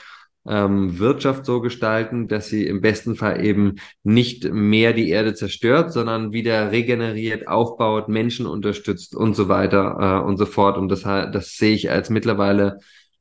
[0.46, 5.92] ähm, Wirtschaft so gestalten, dass sie im besten Fall eben nicht mehr die Erde zerstört,
[5.92, 10.78] sondern wieder regeneriert, aufbaut, Menschen unterstützt und so weiter äh, und so fort.
[10.78, 12.78] Und das, das sehe ich als mittlerweile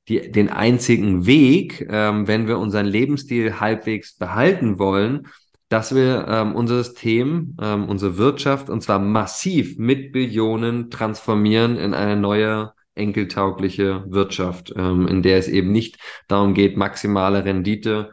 [0.08, 5.28] die, den einzigen Weg, ähm, wenn wir unseren Lebensstil halbwegs behalten wollen,
[5.70, 11.94] dass wir ähm, unser System, ähm, unsere Wirtschaft und zwar massiv mit Billionen transformieren in
[11.94, 18.12] eine neue enkeltaugliche Wirtschaft, ähm, in der es eben nicht darum geht, maximale Rendite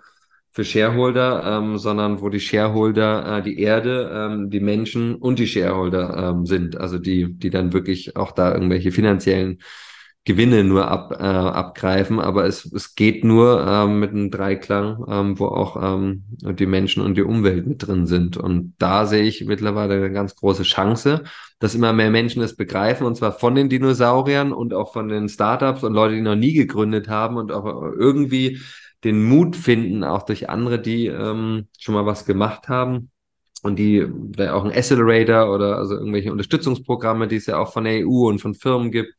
[0.50, 5.46] für Shareholder, ähm, sondern wo die Shareholder äh, die Erde, ähm, die Menschen und die
[5.46, 9.60] Shareholder ähm, sind, also die, die dann wirklich auch da irgendwelche finanziellen
[10.24, 15.38] Gewinne nur ab, äh, abgreifen, aber es, es geht nur ähm, mit einem Dreiklang, ähm,
[15.38, 18.36] wo auch ähm, die Menschen und die Umwelt mit drin sind.
[18.36, 21.24] Und da sehe ich mittlerweile eine ganz große Chance,
[21.58, 25.28] dass immer mehr Menschen es begreifen, und zwar von den Dinosauriern und auch von den
[25.28, 28.60] Startups und Leute, die noch nie gegründet haben und auch irgendwie
[29.02, 33.10] den Mut finden, auch durch andere, die ähm, schon mal was gemacht haben,
[33.64, 34.04] und die
[34.50, 38.40] auch ein Accelerator oder also irgendwelche Unterstützungsprogramme, die es ja auch von der EU und
[38.40, 39.14] von Firmen gibt,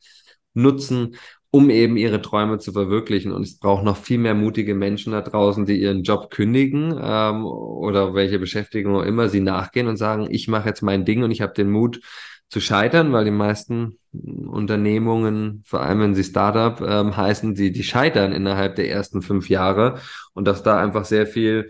[0.54, 1.16] nutzen,
[1.52, 3.32] um eben ihre Träume zu verwirklichen.
[3.32, 7.46] Und es braucht noch viel mehr mutige Menschen da draußen, die ihren Job kündigen ähm,
[7.46, 11.32] oder welche Beschäftigung auch immer sie nachgehen und sagen, ich mache jetzt mein Ding und
[11.32, 12.02] ich habe den Mut
[12.50, 17.84] zu scheitern, weil die meisten Unternehmungen, vor allem wenn sie Startup ähm, heißen, die, die
[17.84, 20.00] scheitern innerhalb der ersten fünf Jahre
[20.34, 21.70] und dass da einfach sehr viel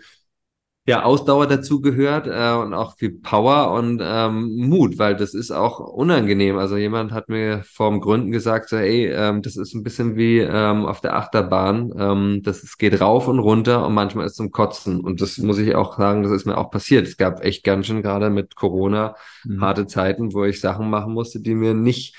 [0.86, 5.50] ja, Ausdauer dazu gehört äh, und auch viel Power und ähm, Mut, weil das ist
[5.50, 6.58] auch unangenehm.
[6.58, 10.40] Also jemand hat mir vorm Gründen gesagt, so, ey, ähm, das ist ein bisschen wie
[10.40, 11.90] ähm, auf der Achterbahn.
[11.98, 15.00] Ähm, das es geht rauf und runter und manchmal ist zum Kotzen.
[15.00, 17.06] Und das muss ich auch sagen, das ist mir auch passiert.
[17.06, 19.62] Es gab echt ganz schön gerade mit Corona mhm.
[19.62, 22.14] harte Zeiten, wo ich Sachen machen musste, die mir nicht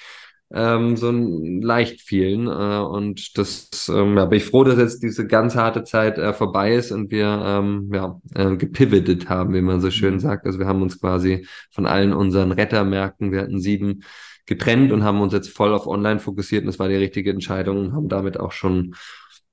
[0.54, 2.48] ähm, so leicht fielen.
[2.48, 6.34] Äh, und das, ähm, ja, bin ich froh, dass jetzt diese ganz harte Zeit äh,
[6.34, 10.20] vorbei ist und wir ähm, ja, äh, gepivotet haben, wie man so schön mhm.
[10.20, 10.46] sagt.
[10.46, 14.04] Also wir haben uns quasi von allen unseren Rettermärkten, wir hatten sieben,
[14.46, 17.78] getrennt und haben uns jetzt voll auf Online fokussiert und das war die richtige Entscheidung
[17.78, 18.96] und haben damit auch schon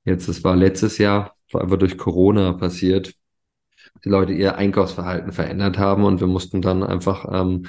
[0.04, 3.14] jetzt, das war letztes Jahr, war aber durch Corona passiert,
[4.04, 7.66] die Leute ihr Einkaufsverhalten verändert haben und wir mussten dann einfach ähm,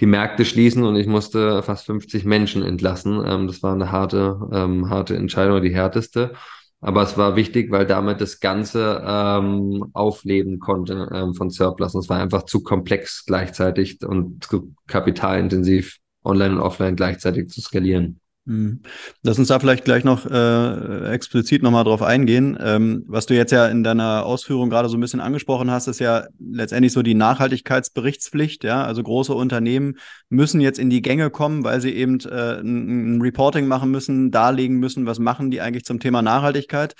[0.00, 3.22] die Märkte schließen und ich musste fast 50 Menschen entlassen.
[3.26, 6.32] Ähm, das war eine harte, ähm, harte Entscheidung, die härteste.
[6.80, 11.94] Aber es war wichtig, weil damit das Ganze ähm, aufleben konnte ähm, von Surplus.
[11.94, 17.60] Und es war einfach zu komplex gleichzeitig und zu kapitalintensiv, online und offline gleichzeitig zu
[17.60, 18.21] skalieren.
[18.44, 18.80] Mhm.
[19.22, 22.58] Lass uns da vielleicht gleich noch äh, explizit nochmal drauf eingehen.
[22.60, 26.00] Ähm, was du jetzt ja in deiner Ausführung gerade so ein bisschen angesprochen hast, ist
[26.00, 28.64] ja letztendlich so die Nachhaltigkeitsberichtspflicht.
[28.64, 29.94] Ja, also große Unternehmen
[30.28, 34.32] müssen jetzt in die Gänge kommen, weil sie eben äh, ein, ein Reporting machen müssen,
[34.32, 36.94] darlegen müssen, was machen die eigentlich zum Thema Nachhaltigkeit.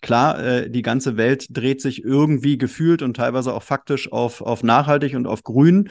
[0.00, 4.64] Klar, äh, die ganze Welt dreht sich irgendwie gefühlt und teilweise auch faktisch auf, auf
[4.64, 5.90] nachhaltig und auf grün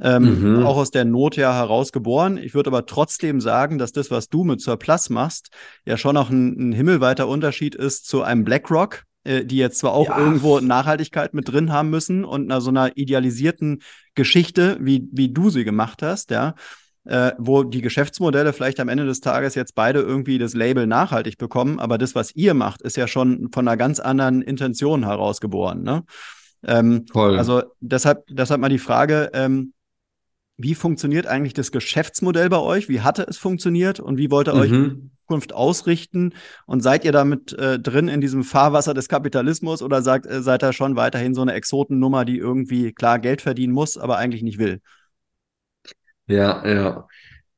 [0.00, 0.66] ähm, mhm.
[0.66, 2.36] auch aus der Not ja heraus geboren.
[2.36, 5.50] Ich würde aber trotzdem sagen, dass das, was du mit Surplus machst,
[5.84, 9.92] ja schon noch ein, ein himmelweiter Unterschied ist zu einem BlackRock, äh, die jetzt zwar
[9.92, 10.18] auch ja.
[10.18, 13.82] irgendwo Nachhaltigkeit mit drin haben müssen und einer so einer idealisierten
[14.14, 16.54] Geschichte, wie, wie du sie gemacht hast, ja.
[17.08, 21.38] Äh, wo die Geschäftsmodelle vielleicht am Ende des Tages jetzt beide irgendwie das Label nachhaltig
[21.38, 25.84] bekommen, aber das, was ihr macht, ist ja schon von einer ganz anderen Intention herausgeboren.
[25.84, 26.02] Ne?
[26.64, 27.38] Ähm, Toll.
[27.38, 29.72] Also deshalb, deshalb mal die Frage, ähm,
[30.58, 32.88] wie funktioniert eigentlich das Geschäftsmodell bei euch?
[32.88, 34.60] Wie hatte es funktioniert und wie wollt ihr mhm.
[34.60, 36.32] euch in Zukunft ausrichten?
[36.64, 40.62] Und seid ihr damit äh, drin in diesem Fahrwasser des Kapitalismus oder sagt, äh, seid
[40.62, 44.58] ihr schon weiterhin so eine Exotennummer, die irgendwie klar Geld verdienen muss, aber eigentlich nicht
[44.58, 44.80] will?
[46.26, 47.08] Ja, ja.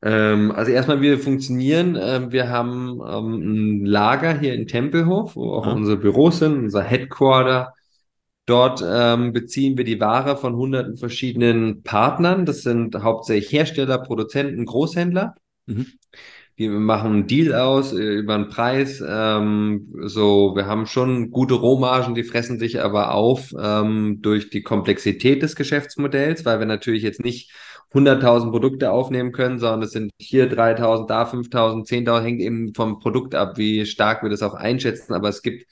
[0.02, 1.96] Ähm, also erstmal, wir funktionieren.
[2.00, 5.72] Ähm, wir haben ähm, ein Lager hier in Tempelhof, wo auch ja.
[5.72, 7.74] unsere Büros sind, unser Headquarter.
[8.48, 12.46] Dort ähm, beziehen wir die Ware von hunderten verschiedenen Partnern.
[12.46, 15.34] Das sind hauptsächlich Hersteller, Produzenten, Großhändler.
[15.66, 15.84] Mhm.
[16.56, 19.04] Wir machen einen Deal aus äh, über einen Preis.
[19.06, 24.62] Ähm, so, wir haben schon gute Rohmargen, die fressen sich aber auf ähm, durch die
[24.62, 27.52] Komplexität des Geschäftsmodells, weil wir natürlich jetzt nicht
[27.92, 32.98] 100.000 Produkte aufnehmen können, sondern es sind hier 3.000, da 5.000, 10.000, hängt eben vom
[32.98, 35.12] Produkt ab, wie stark wir das auch einschätzen.
[35.12, 35.66] Aber es gibt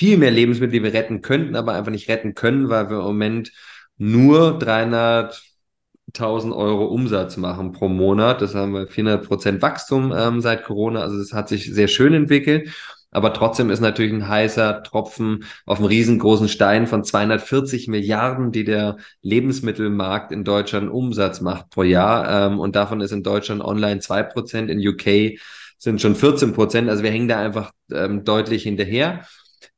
[0.00, 3.04] viel mehr Lebensmittel, die wir retten könnten, aber einfach nicht retten können, weil wir im
[3.04, 3.52] Moment
[3.98, 8.40] nur 300.000 Euro Umsatz machen pro Monat.
[8.40, 11.02] Das haben wir 400 Prozent Wachstum ähm, seit Corona.
[11.02, 12.70] Also das hat sich sehr schön entwickelt.
[13.10, 18.64] Aber trotzdem ist natürlich ein heißer Tropfen auf einem riesengroßen Stein von 240 Milliarden, die
[18.64, 22.46] der Lebensmittelmarkt in Deutschland Umsatz macht pro Jahr.
[22.46, 25.38] Ähm, und davon ist in Deutschland online zwei Prozent, in UK
[25.76, 26.88] sind schon 14 Prozent.
[26.88, 29.26] Also wir hängen da einfach ähm, deutlich hinterher.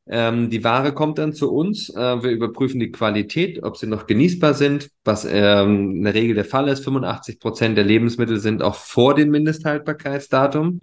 [0.09, 1.88] Ähm, die Ware kommt dann zu uns.
[1.91, 6.35] Äh, wir überprüfen die Qualität, ob sie noch genießbar sind, was ähm, in der Regel
[6.35, 6.85] der Fall ist.
[6.85, 10.81] 85 Prozent der Lebensmittel sind auch vor dem Mindesthaltbarkeitsdatum,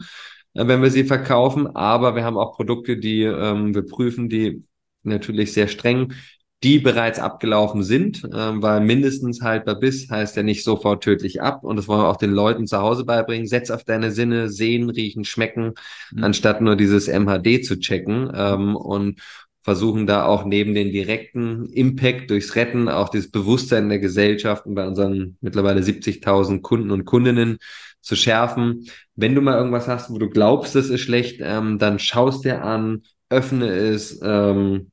[0.54, 1.68] äh, wenn wir sie verkaufen.
[1.76, 4.64] Aber wir haben auch Produkte, die ähm, wir prüfen, die
[5.04, 6.14] natürlich sehr streng
[6.64, 11.64] die bereits abgelaufen sind, äh, weil mindestens haltbar bis heißt ja nicht sofort tödlich ab.
[11.64, 13.48] Und das wollen wir auch den Leuten zu Hause beibringen.
[13.48, 15.74] Setz auf deine Sinne, sehen, riechen, schmecken,
[16.12, 16.24] mhm.
[16.24, 18.32] anstatt nur dieses MHD zu checken.
[18.36, 19.22] Ähm, und
[19.62, 24.74] versuchen da auch neben den direkten Impact durchs Retten auch dieses Bewusstsein der Gesellschaft und
[24.74, 27.58] bei unseren mittlerweile 70.000 Kunden und Kundinnen
[28.02, 28.88] zu schärfen.
[29.16, 32.64] Wenn du mal irgendwas hast, wo du glaubst, es ist schlecht, ähm, dann schaust dir
[32.64, 34.92] an, öffne es, ähm,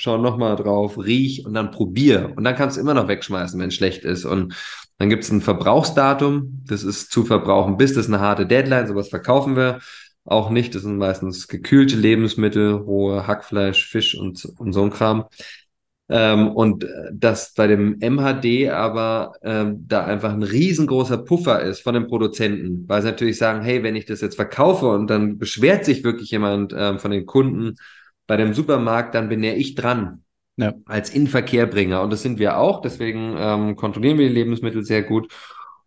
[0.00, 2.32] schau nochmal drauf, riech und dann probier.
[2.36, 4.24] Und dann kannst du immer noch wegschmeißen, wenn es schlecht ist.
[4.24, 4.54] Und
[4.98, 9.08] dann gibt es ein Verbrauchsdatum, das ist zu verbrauchen bis, das eine harte Deadline, sowas
[9.08, 9.80] verkaufen wir
[10.24, 10.74] auch nicht.
[10.74, 15.26] Das sind meistens gekühlte Lebensmittel, rohe Hackfleisch, Fisch und, und so ein Kram.
[16.08, 21.94] Ähm, und dass bei dem MHD aber ähm, da einfach ein riesengroßer Puffer ist von
[21.94, 25.84] den Produzenten, weil sie natürlich sagen, hey, wenn ich das jetzt verkaufe und dann beschwert
[25.84, 27.76] sich wirklich jemand ähm, von den Kunden,
[28.30, 30.22] bei dem Supermarkt, dann bin ja ich dran.
[30.56, 30.74] Ja.
[30.86, 32.00] Als Inverkehrbringer.
[32.00, 32.80] Und das sind wir auch.
[32.80, 35.32] Deswegen ähm, kontrollieren wir die Lebensmittel sehr gut.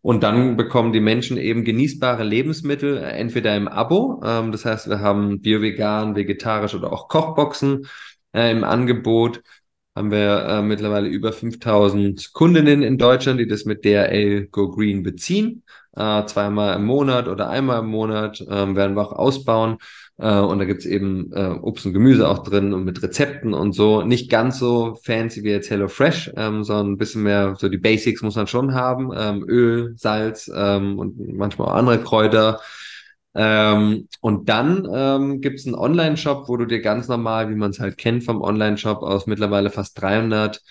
[0.01, 4.21] Und dann bekommen die Menschen eben genießbare Lebensmittel, äh, entweder im Abo.
[4.25, 7.87] Ähm, das heißt, wir haben bio-vegan, vegetarisch oder auch Kochboxen
[8.33, 9.41] äh, im Angebot.
[9.95, 15.01] haben wir äh, mittlerweile über 5000 Kundinnen in Deutschland, die das mit DRL Go Green
[15.01, 15.63] beziehen.
[15.95, 19.77] Äh, zweimal im Monat oder einmal im Monat äh, werden wir auch ausbauen.
[20.17, 23.73] Äh, und da gibt's eben äh, Obst und Gemüse auch drin und mit Rezepten und
[23.73, 24.03] so.
[24.03, 27.77] Nicht ganz so fancy wie jetzt Hello Fresh, ähm, sondern ein bisschen mehr, so die
[27.77, 29.11] Basics muss man schon haben.
[29.15, 32.59] Ähm, Öl, Salz ähm, und manchmal auch andere Kräuter.
[33.35, 37.71] Ähm, und dann ähm, gibt es einen Online-Shop, wo du dir ganz normal, wie man
[37.71, 40.61] es halt kennt vom Online-Shop aus mittlerweile fast 300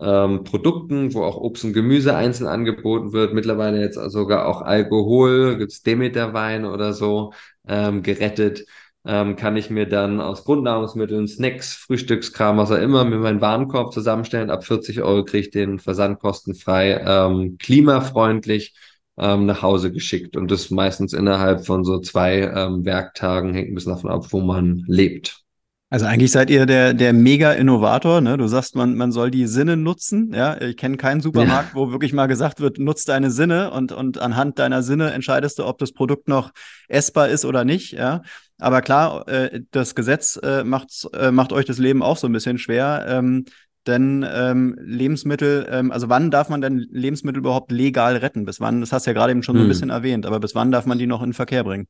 [0.00, 5.56] ähm, Produkten, wo auch Obst und Gemüse einzeln angeboten wird, mittlerweile jetzt sogar auch Alkohol,
[5.58, 7.32] gibt's Demeter-Wein oder so,
[7.66, 8.64] ähm, gerettet,
[9.06, 13.92] ähm, kann ich mir dann aus Grundnahrungsmitteln, Snacks, Frühstückskram, was auch immer, mir meinen Warenkorb
[13.92, 14.50] zusammenstellen.
[14.50, 18.74] Ab 40 Euro kriege ich den Versand kostenfrei, ähm, klimafreundlich
[19.18, 23.74] ähm, nach Hause geschickt und das meistens innerhalb von so zwei ähm, Werktagen, hängt ein
[23.74, 25.44] bisschen davon ab, wo man lebt.
[25.92, 28.38] Also eigentlich seid ihr der, der Mega-Innovator, ne?
[28.38, 30.32] Du sagst, man, man soll die Sinne nutzen.
[30.32, 31.74] Ja, ich kenne keinen Supermarkt, ja.
[31.74, 35.66] wo wirklich mal gesagt wird, nutz deine Sinne und, und anhand deiner Sinne entscheidest du,
[35.66, 36.52] ob das Produkt noch
[36.86, 37.90] essbar ist oder nicht.
[37.90, 38.22] Ja,
[38.58, 42.32] aber klar, äh, das Gesetz äh, macht, äh, macht euch das Leben auch so ein
[42.32, 43.06] bisschen schwer.
[43.08, 43.46] Ähm,
[43.88, 48.44] denn ähm, Lebensmittel, ähm, also wann darf man denn Lebensmittel überhaupt legal retten?
[48.44, 49.60] Bis wann, das hast du ja gerade eben schon hm.
[49.60, 49.70] so ein hm.
[49.70, 51.88] bisschen erwähnt, aber bis wann darf man die noch in den Verkehr bringen?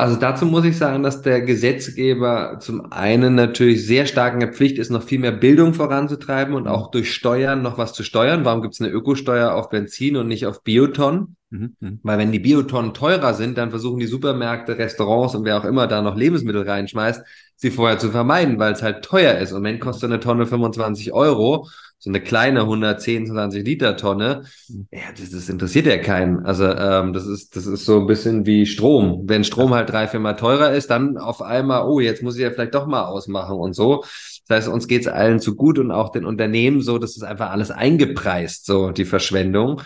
[0.00, 4.50] Also dazu muss ich sagen, dass der Gesetzgeber zum einen natürlich sehr stark in der
[4.50, 8.46] Pflicht ist, noch viel mehr Bildung voranzutreiben und auch durch Steuern noch was zu steuern.
[8.46, 11.36] Warum gibt es eine Ökosteuer auf Benzin und nicht auf Biotonnen?
[11.50, 12.00] Mhm, mhm.
[12.02, 15.86] Weil wenn die Biotonnen teurer sind, dann versuchen die Supermärkte, Restaurants und wer auch immer
[15.86, 17.22] da noch Lebensmittel reinschmeißt,
[17.56, 19.52] sie vorher zu vermeiden, weil es halt teuer ist.
[19.52, 21.68] Und wenn kostet eine Tonne 25 Euro,
[22.00, 24.88] so eine kleine 110, 20 Liter Tonne, mhm.
[24.90, 26.44] ja, das, das interessiert ja keinen.
[26.46, 29.24] Also ähm, das ist das ist so ein bisschen wie Strom.
[29.26, 32.42] Wenn Strom halt drei, vier Mal teurer ist, dann auf einmal, oh, jetzt muss ich
[32.42, 34.02] ja vielleicht doch mal ausmachen und so.
[34.48, 37.50] Das heißt, uns geht's allen zu gut und auch den Unternehmen so, das ist einfach
[37.50, 39.82] alles eingepreist, so die Verschwendung.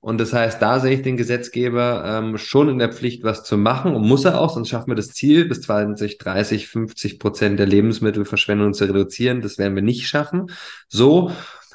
[0.00, 3.58] Und das heißt, da sehe ich den Gesetzgeber ähm, schon in der Pflicht, was zu
[3.58, 7.66] machen und muss er auch, sonst schaffen wir das Ziel, bis 2030 50 Prozent der
[7.66, 9.42] Lebensmittelverschwendung zu reduzieren.
[9.42, 10.50] Das werden wir nicht schaffen.
[10.88, 11.30] So.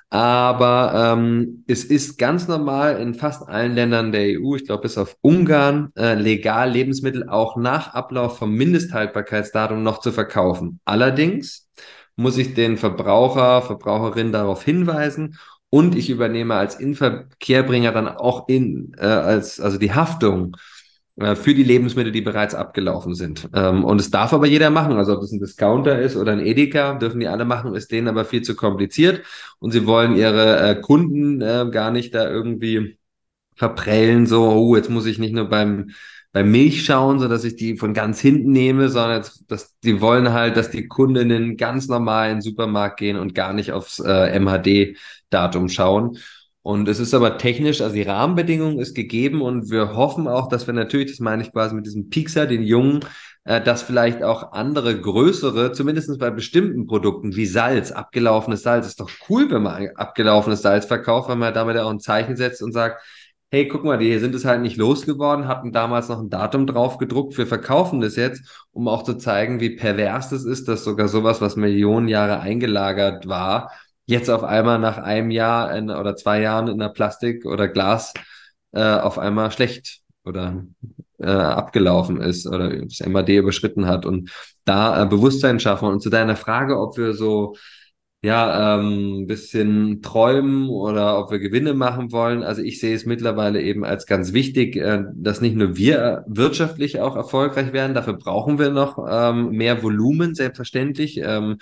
[0.10, 4.98] Aber ähm, es ist ganz normal in fast allen Ländern der EU, ich glaube bis
[4.98, 10.80] auf Ungarn, äh, legal Lebensmittel auch nach Ablauf vom Mindesthaltbarkeitsdatum noch zu verkaufen.
[10.86, 11.70] Allerdings
[12.16, 15.38] muss ich den Verbraucher, Verbraucherin darauf hinweisen
[15.76, 20.56] und ich übernehme als Inverkehrbringer dann auch in, äh, als, also die Haftung
[21.18, 23.50] äh, für die Lebensmittel, die bereits abgelaufen sind.
[23.54, 24.94] Ähm, und es darf aber jeder machen.
[24.94, 28.08] Also ob es ein Discounter ist oder ein Edeka, dürfen die alle machen, ist denen
[28.08, 29.26] aber viel zu kompliziert.
[29.60, 32.98] Und sie wollen ihre äh, Kunden äh, gar nicht da irgendwie
[33.58, 35.92] verprellen, so, oh, jetzt muss ich nicht nur beim
[36.36, 40.02] beim Milch schauen, so dass ich die von ganz hinten nehme, sondern jetzt, dass die
[40.02, 44.00] wollen halt, dass die Kundinnen ganz normal in den Supermarkt gehen und gar nicht aufs
[44.00, 46.18] äh, MHD-Datum schauen.
[46.62, 50.68] Und es ist aber technisch, also die Rahmenbedingung ist gegeben und wir hoffen auch, dass
[50.68, 53.00] wir natürlich, das meine ich quasi mit diesem Pixar, den Jungen,
[53.46, 59.00] äh, dass vielleicht auch andere größere, zumindest bei bestimmten Produkten wie Salz, abgelaufenes Salz, ist
[59.00, 62.74] doch cool, wenn man abgelaufenes Salz verkauft, weil man damit auch ein Zeichen setzt und
[62.74, 63.02] sagt,
[63.52, 66.98] hey, guck mal, die sind es halt nicht losgeworden, hatten damals noch ein Datum drauf
[66.98, 71.08] gedruckt, wir verkaufen das jetzt, um auch zu zeigen, wie pervers das ist, dass sogar
[71.08, 73.72] sowas, was Millionen Jahre eingelagert war,
[74.06, 78.14] jetzt auf einmal nach einem Jahr in, oder zwei Jahren in der Plastik oder Glas
[78.74, 80.66] äh, auf einmal schlecht oder
[81.20, 84.32] äh, abgelaufen ist oder das MAD überschritten hat und
[84.66, 85.88] da äh, Bewusstsein schaffen.
[85.88, 87.56] Und zu deiner Frage, ob wir so
[88.26, 92.44] ja, ähm, ein bisschen träumen oder ob wir Gewinne machen wollen.
[92.44, 97.00] Also ich sehe es mittlerweile eben als ganz wichtig, äh, dass nicht nur wir wirtschaftlich
[97.00, 101.20] auch erfolgreich werden, dafür brauchen wir noch ähm, mehr Volumen, selbstverständlich.
[101.24, 101.58] Ähm,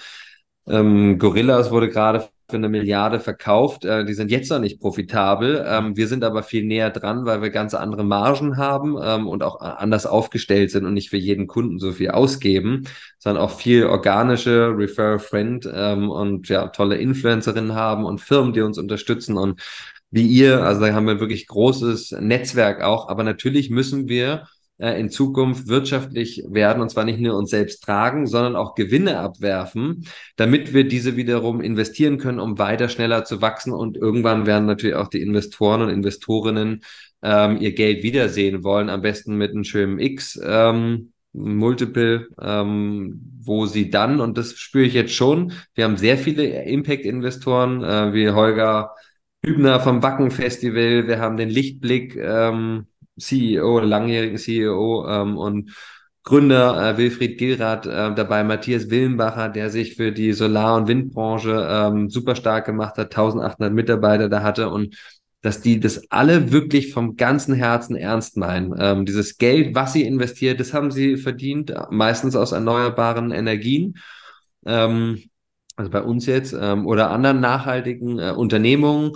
[0.67, 3.85] ähm, Gorillas wurde gerade für eine Milliarde verkauft.
[3.85, 5.63] Äh, die sind jetzt noch nicht profitabel.
[5.67, 9.43] Ähm, wir sind aber viel näher dran, weil wir ganz andere Margen haben ähm, und
[9.43, 12.83] auch anders aufgestellt sind und nicht für jeden Kunden so viel ausgeben,
[13.19, 18.61] sondern auch viel organische Refer Friend ähm, und ja, tolle Influencerinnen haben und Firmen, die
[18.61, 19.61] uns unterstützen und
[20.11, 20.63] wie ihr.
[20.63, 23.09] Also da haben wir wirklich großes Netzwerk auch.
[23.09, 24.47] Aber natürlich müssen wir
[24.83, 29.19] äh, in Zukunft wirtschaftlich werden und zwar nicht nur uns selbst tragen, sondern auch Gewinne
[29.19, 34.65] abwerfen, damit wir diese wiederum investieren können, um weiter schneller zu wachsen und irgendwann werden
[34.65, 36.81] natürlich auch die Investoren und Investorinnen
[37.21, 40.37] ähm, ihr Geld wiedersehen wollen, am besten mit einem schönen X.
[40.43, 46.17] Ähm, Multiple, ähm, wo sie dann, und das spüre ich jetzt schon, wir haben sehr
[46.17, 48.91] viele Impact-Investoren, äh, wie Holger
[49.43, 52.85] Hübner vom Wacken Festival, wir haben den Lichtblick, ähm,
[53.17, 55.71] CEO, langjährigen CEO ähm, und
[56.23, 61.67] Gründer äh, Wilfried Gilrath äh, dabei, Matthias Willenbacher, der sich für die Solar- und Windbranche
[61.69, 64.95] ähm, super stark gemacht hat, 1800 Mitarbeiter da hatte und
[65.41, 68.73] dass die das alle wirklich vom ganzen Herzen ernst meinen.
[68.79, 73.95] Ähm, dieses Geld, was sie investiert, das haben sie verdient, meistens aus erneuerbaren Energien.
[74.65, 75.21] Ähm,
[75.75, 79.11] also bei uns jetzt ähm, oder anderen nachhaltigen äh, Unternehmungen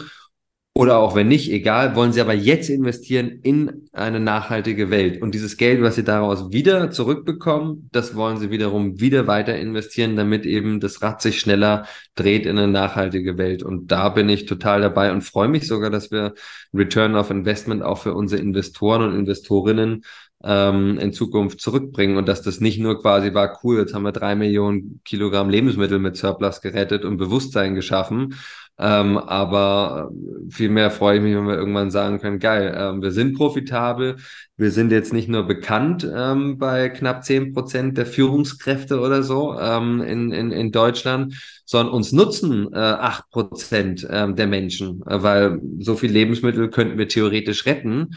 [0.77, 5.19] oder auch wenn nicht, egal, wollen sie aber jetzt investieren in eine nachhaltige Welt.
[5.23, 10.15] Und dieses Geld, was sie daraus wieder zurückbekommen, das wollen sie wiederum wieder weiter investieren,
[10.15, 13.63] damit eben das Rad sich schneller dreht in eine nachhaltige Welt.
[13.63, 16.35] Und da bin ich total dabei und freue mich sogar, dass wir
[16.75, 20.03] Return of Investment auch für unsere Investoren und Investorinnen
[20.43, 24.11] ähm, in Zukunft zurückbringen und dass das nicht nur quasi war, cool, jetzt haben wir
[24.11, 28.35] drei Millionen Kilogramm Lebensmittel mit Surplus gerettet und Bewusstsein geschaffen,
[28.79, 33.11] ähm, aber äh, vielmehr freue ich mich, wenn wir irgendwann sagen können, geil, ähm, wir
[33.11, 34.17] sind profitabel,
[34.55, 39.57] wir sind jetzt nicht nur bekannt ähm, bei knapp zehn Prozent der Führungskräfte oder so
[39.59, 45.01] ähm, in, in, in Deutschland, sondern uns nutzen äh, acht äh, Prozent ähm, der Menschen,
[45.07, 48.15] äh, weil so viel Lebensmittel könnten wir theoretisch retten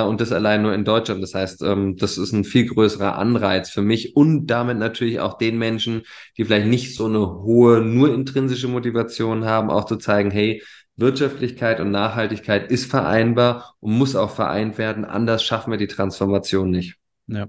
[0.00, 1.22] und das allein nur in Deutschland.
[1.22, 5.36] Das heißt, ähm, das ist ein viel größerer Anreiz für mich und damit natürlich auch
[5.36, 6.02] den Menschen,
[6.38, 10.62] die vielleicht nicht so eine hohe, nur intrinsische Motivation haben, auch zu zeigen, hey,
[10.96, 15.04] Wirtschaftlichkeit und Nachhaltigkeit ist vereinbar und muss auch vereint werden.
[15.04, 16.96] Anders schaffen wir die Transformation nicht.
[17.26, 17.48] Ja.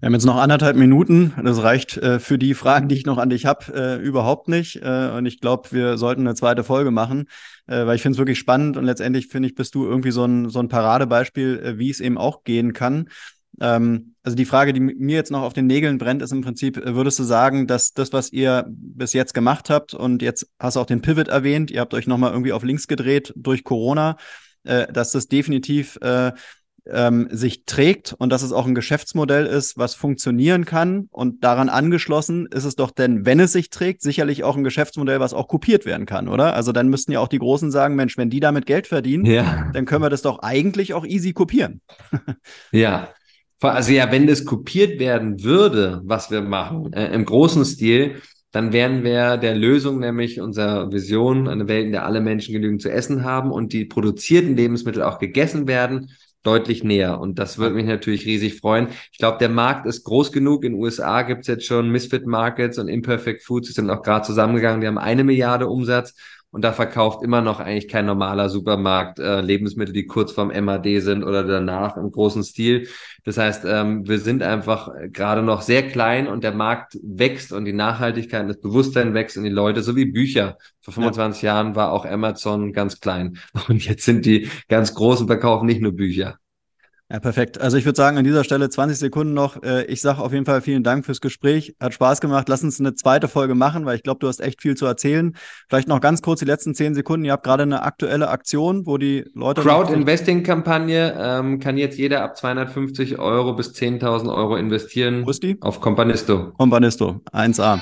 [0.00, 1.34] Wir haben jetzt noch anderthalb Minuten.
[1.42, 4.76] Das reicht äh, für die Fragen, die ich noch an dich habe, äh, überhaupt nicht.
[4.76, 7.26] Äh, und ich glaube, wir sollten eine zweite Folge machen,
[7.66, 10.24] äh, weil ich finde es wirklich spannend und letztendlich finde ich, bist du irgendwie so
[10.24, 13.08] ein, so ein Paradebeispiel, äh, wie es eben auch gehen kann.
[13.60, 16.76] Ähm, also die Frage, die mir jetzt noch auf den Nägeln brennt, ist im Prinzip,
[16.76, 20.76] äh, würdest du sagen, dass das, was ihr bis jetzt gemacht habt und jetzt hast
[20.76, 24.16] du auch den Pivot erwähnt, ihr habt euch nochmal irgendwie auf links gedreht durch Corona,
[24.64, 25.98] dass das definitiv
[26.92, 31.08] ähm, sich trägt und dass es auch ein Geschäftsmodell ist, was funktionieren kann.
[31.10, 35.20] Und daran angeschlossen ist es doch denn, wenn es sich trägt, sicherlich auch ein Geschäftsmodell,
[35.20, 36.54] was auch kopiert werden kann, oder?
[36.54, 39.70] Also dann müssten ja auch die Großen sagen, Mensch, wenn die damit Geld verdienen, ja.
[39.72, 41.80] dann können wir das doch eigentlich auch easy kopieren.
[42.72, 43.08] ja.
[43.60, 48.16] Also ja, wenn das kopiert werden würde, was wir machen, äh, im großen Stil,
[48.52, 52.80] dann wären wir der Lösung, nämlich unserer Vision, eine Welt, in der alle Menschen genügend
[52.80, 56.10] zu essen haben und die produzierten Lebensmittel auch gegessen werden,
[56.42, 57.20] deutlich näher.
[57.20, 58.88] Und das würde mich natürlich riesig freuen.
[59.12, 60.64] Ich glaube, der Markt ist groß genug.
[60.64, 64.02] In den USA gibt es jetzt schon Misfit Markets und Imperfect Foods, die sind auch
[64.02, 64.80] gerade zusammengegangen.
[64.80, 66.14] Die haben eine Milliarde Umsatz.
[66.50, 71.00] Und da verkauft immer noch eigentlich kein normaler Supermarkt äh, Lebensmittel, die kurz vorm MAD
[71.00, 72.88] sind oder danach im großen Stil.
[73.24, 77.66] Das heißt, ähm, wir sind einfach gerade noch sehr klein und der Markt wächst und
[77.66, 80.56] die Nachhaltigkeit und das Bewusstsein wächst und die Leute, so wie Bücher.
[80.80, 81.54] Vor 25 ja.
[81.54, 83.38] Jahren war auch Amazon ganz klein.
[83.68, 86.38] Und jetzt sind die ganz großen verkaufen nicht nur Bücher.
[87.10, 87.58] Ja, perfekt.
[87.58, 89.62] Also ich würde sagen, an dieser Stelle 20 Sekunden noch.
[89.62, 91.74] Äh, ich sage auf jeden Fall vielen Dank fürs Gespräch.
[91.80, 92.50] Hat Spaß gemacht.
[92.50, 95.34] Lass uns eine zweite Folge machen, weil ich glaube, du hast echt viel zu erzählen.
[95.70, 97.24] Vielleicht noch ganz kurz die letzten 10 Sekunden.
[97.24, 99.62] Ihr habt gerade eine aktuelle Aktion, wo die Leute.
[99.62, 105.24] Crowd-Investing-Kampagne ähm, kann jetzt jeder ab 250 Euro bis 10.000 Euro investieren.
[105.24, 105.56] Wo ist die?
[105.62, 106.52] Auf Companisto.
[106.58, 107.80] Companisto, 1A.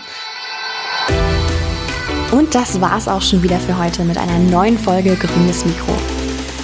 [2.30, 6.15] Und das war's auch schon wieder für heute mit einer neuen Folge Grünes Mikro.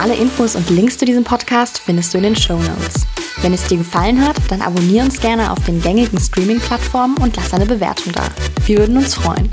[0.00, 3.06] Alle Infos und Links zu diesem Podcast findest du in den Show Notes.
[3.42, 7.52] Wenn es dir gefallen hat, dann abonniere uns gerne auf den gängigen Streaming-Plattformen und lass
[7.54, 8.24] eine Bewertung da.
[8.66, 9.50] Wir würden uns freuen.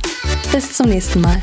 [0.51, 1.41] Bis zum nächsten Mal.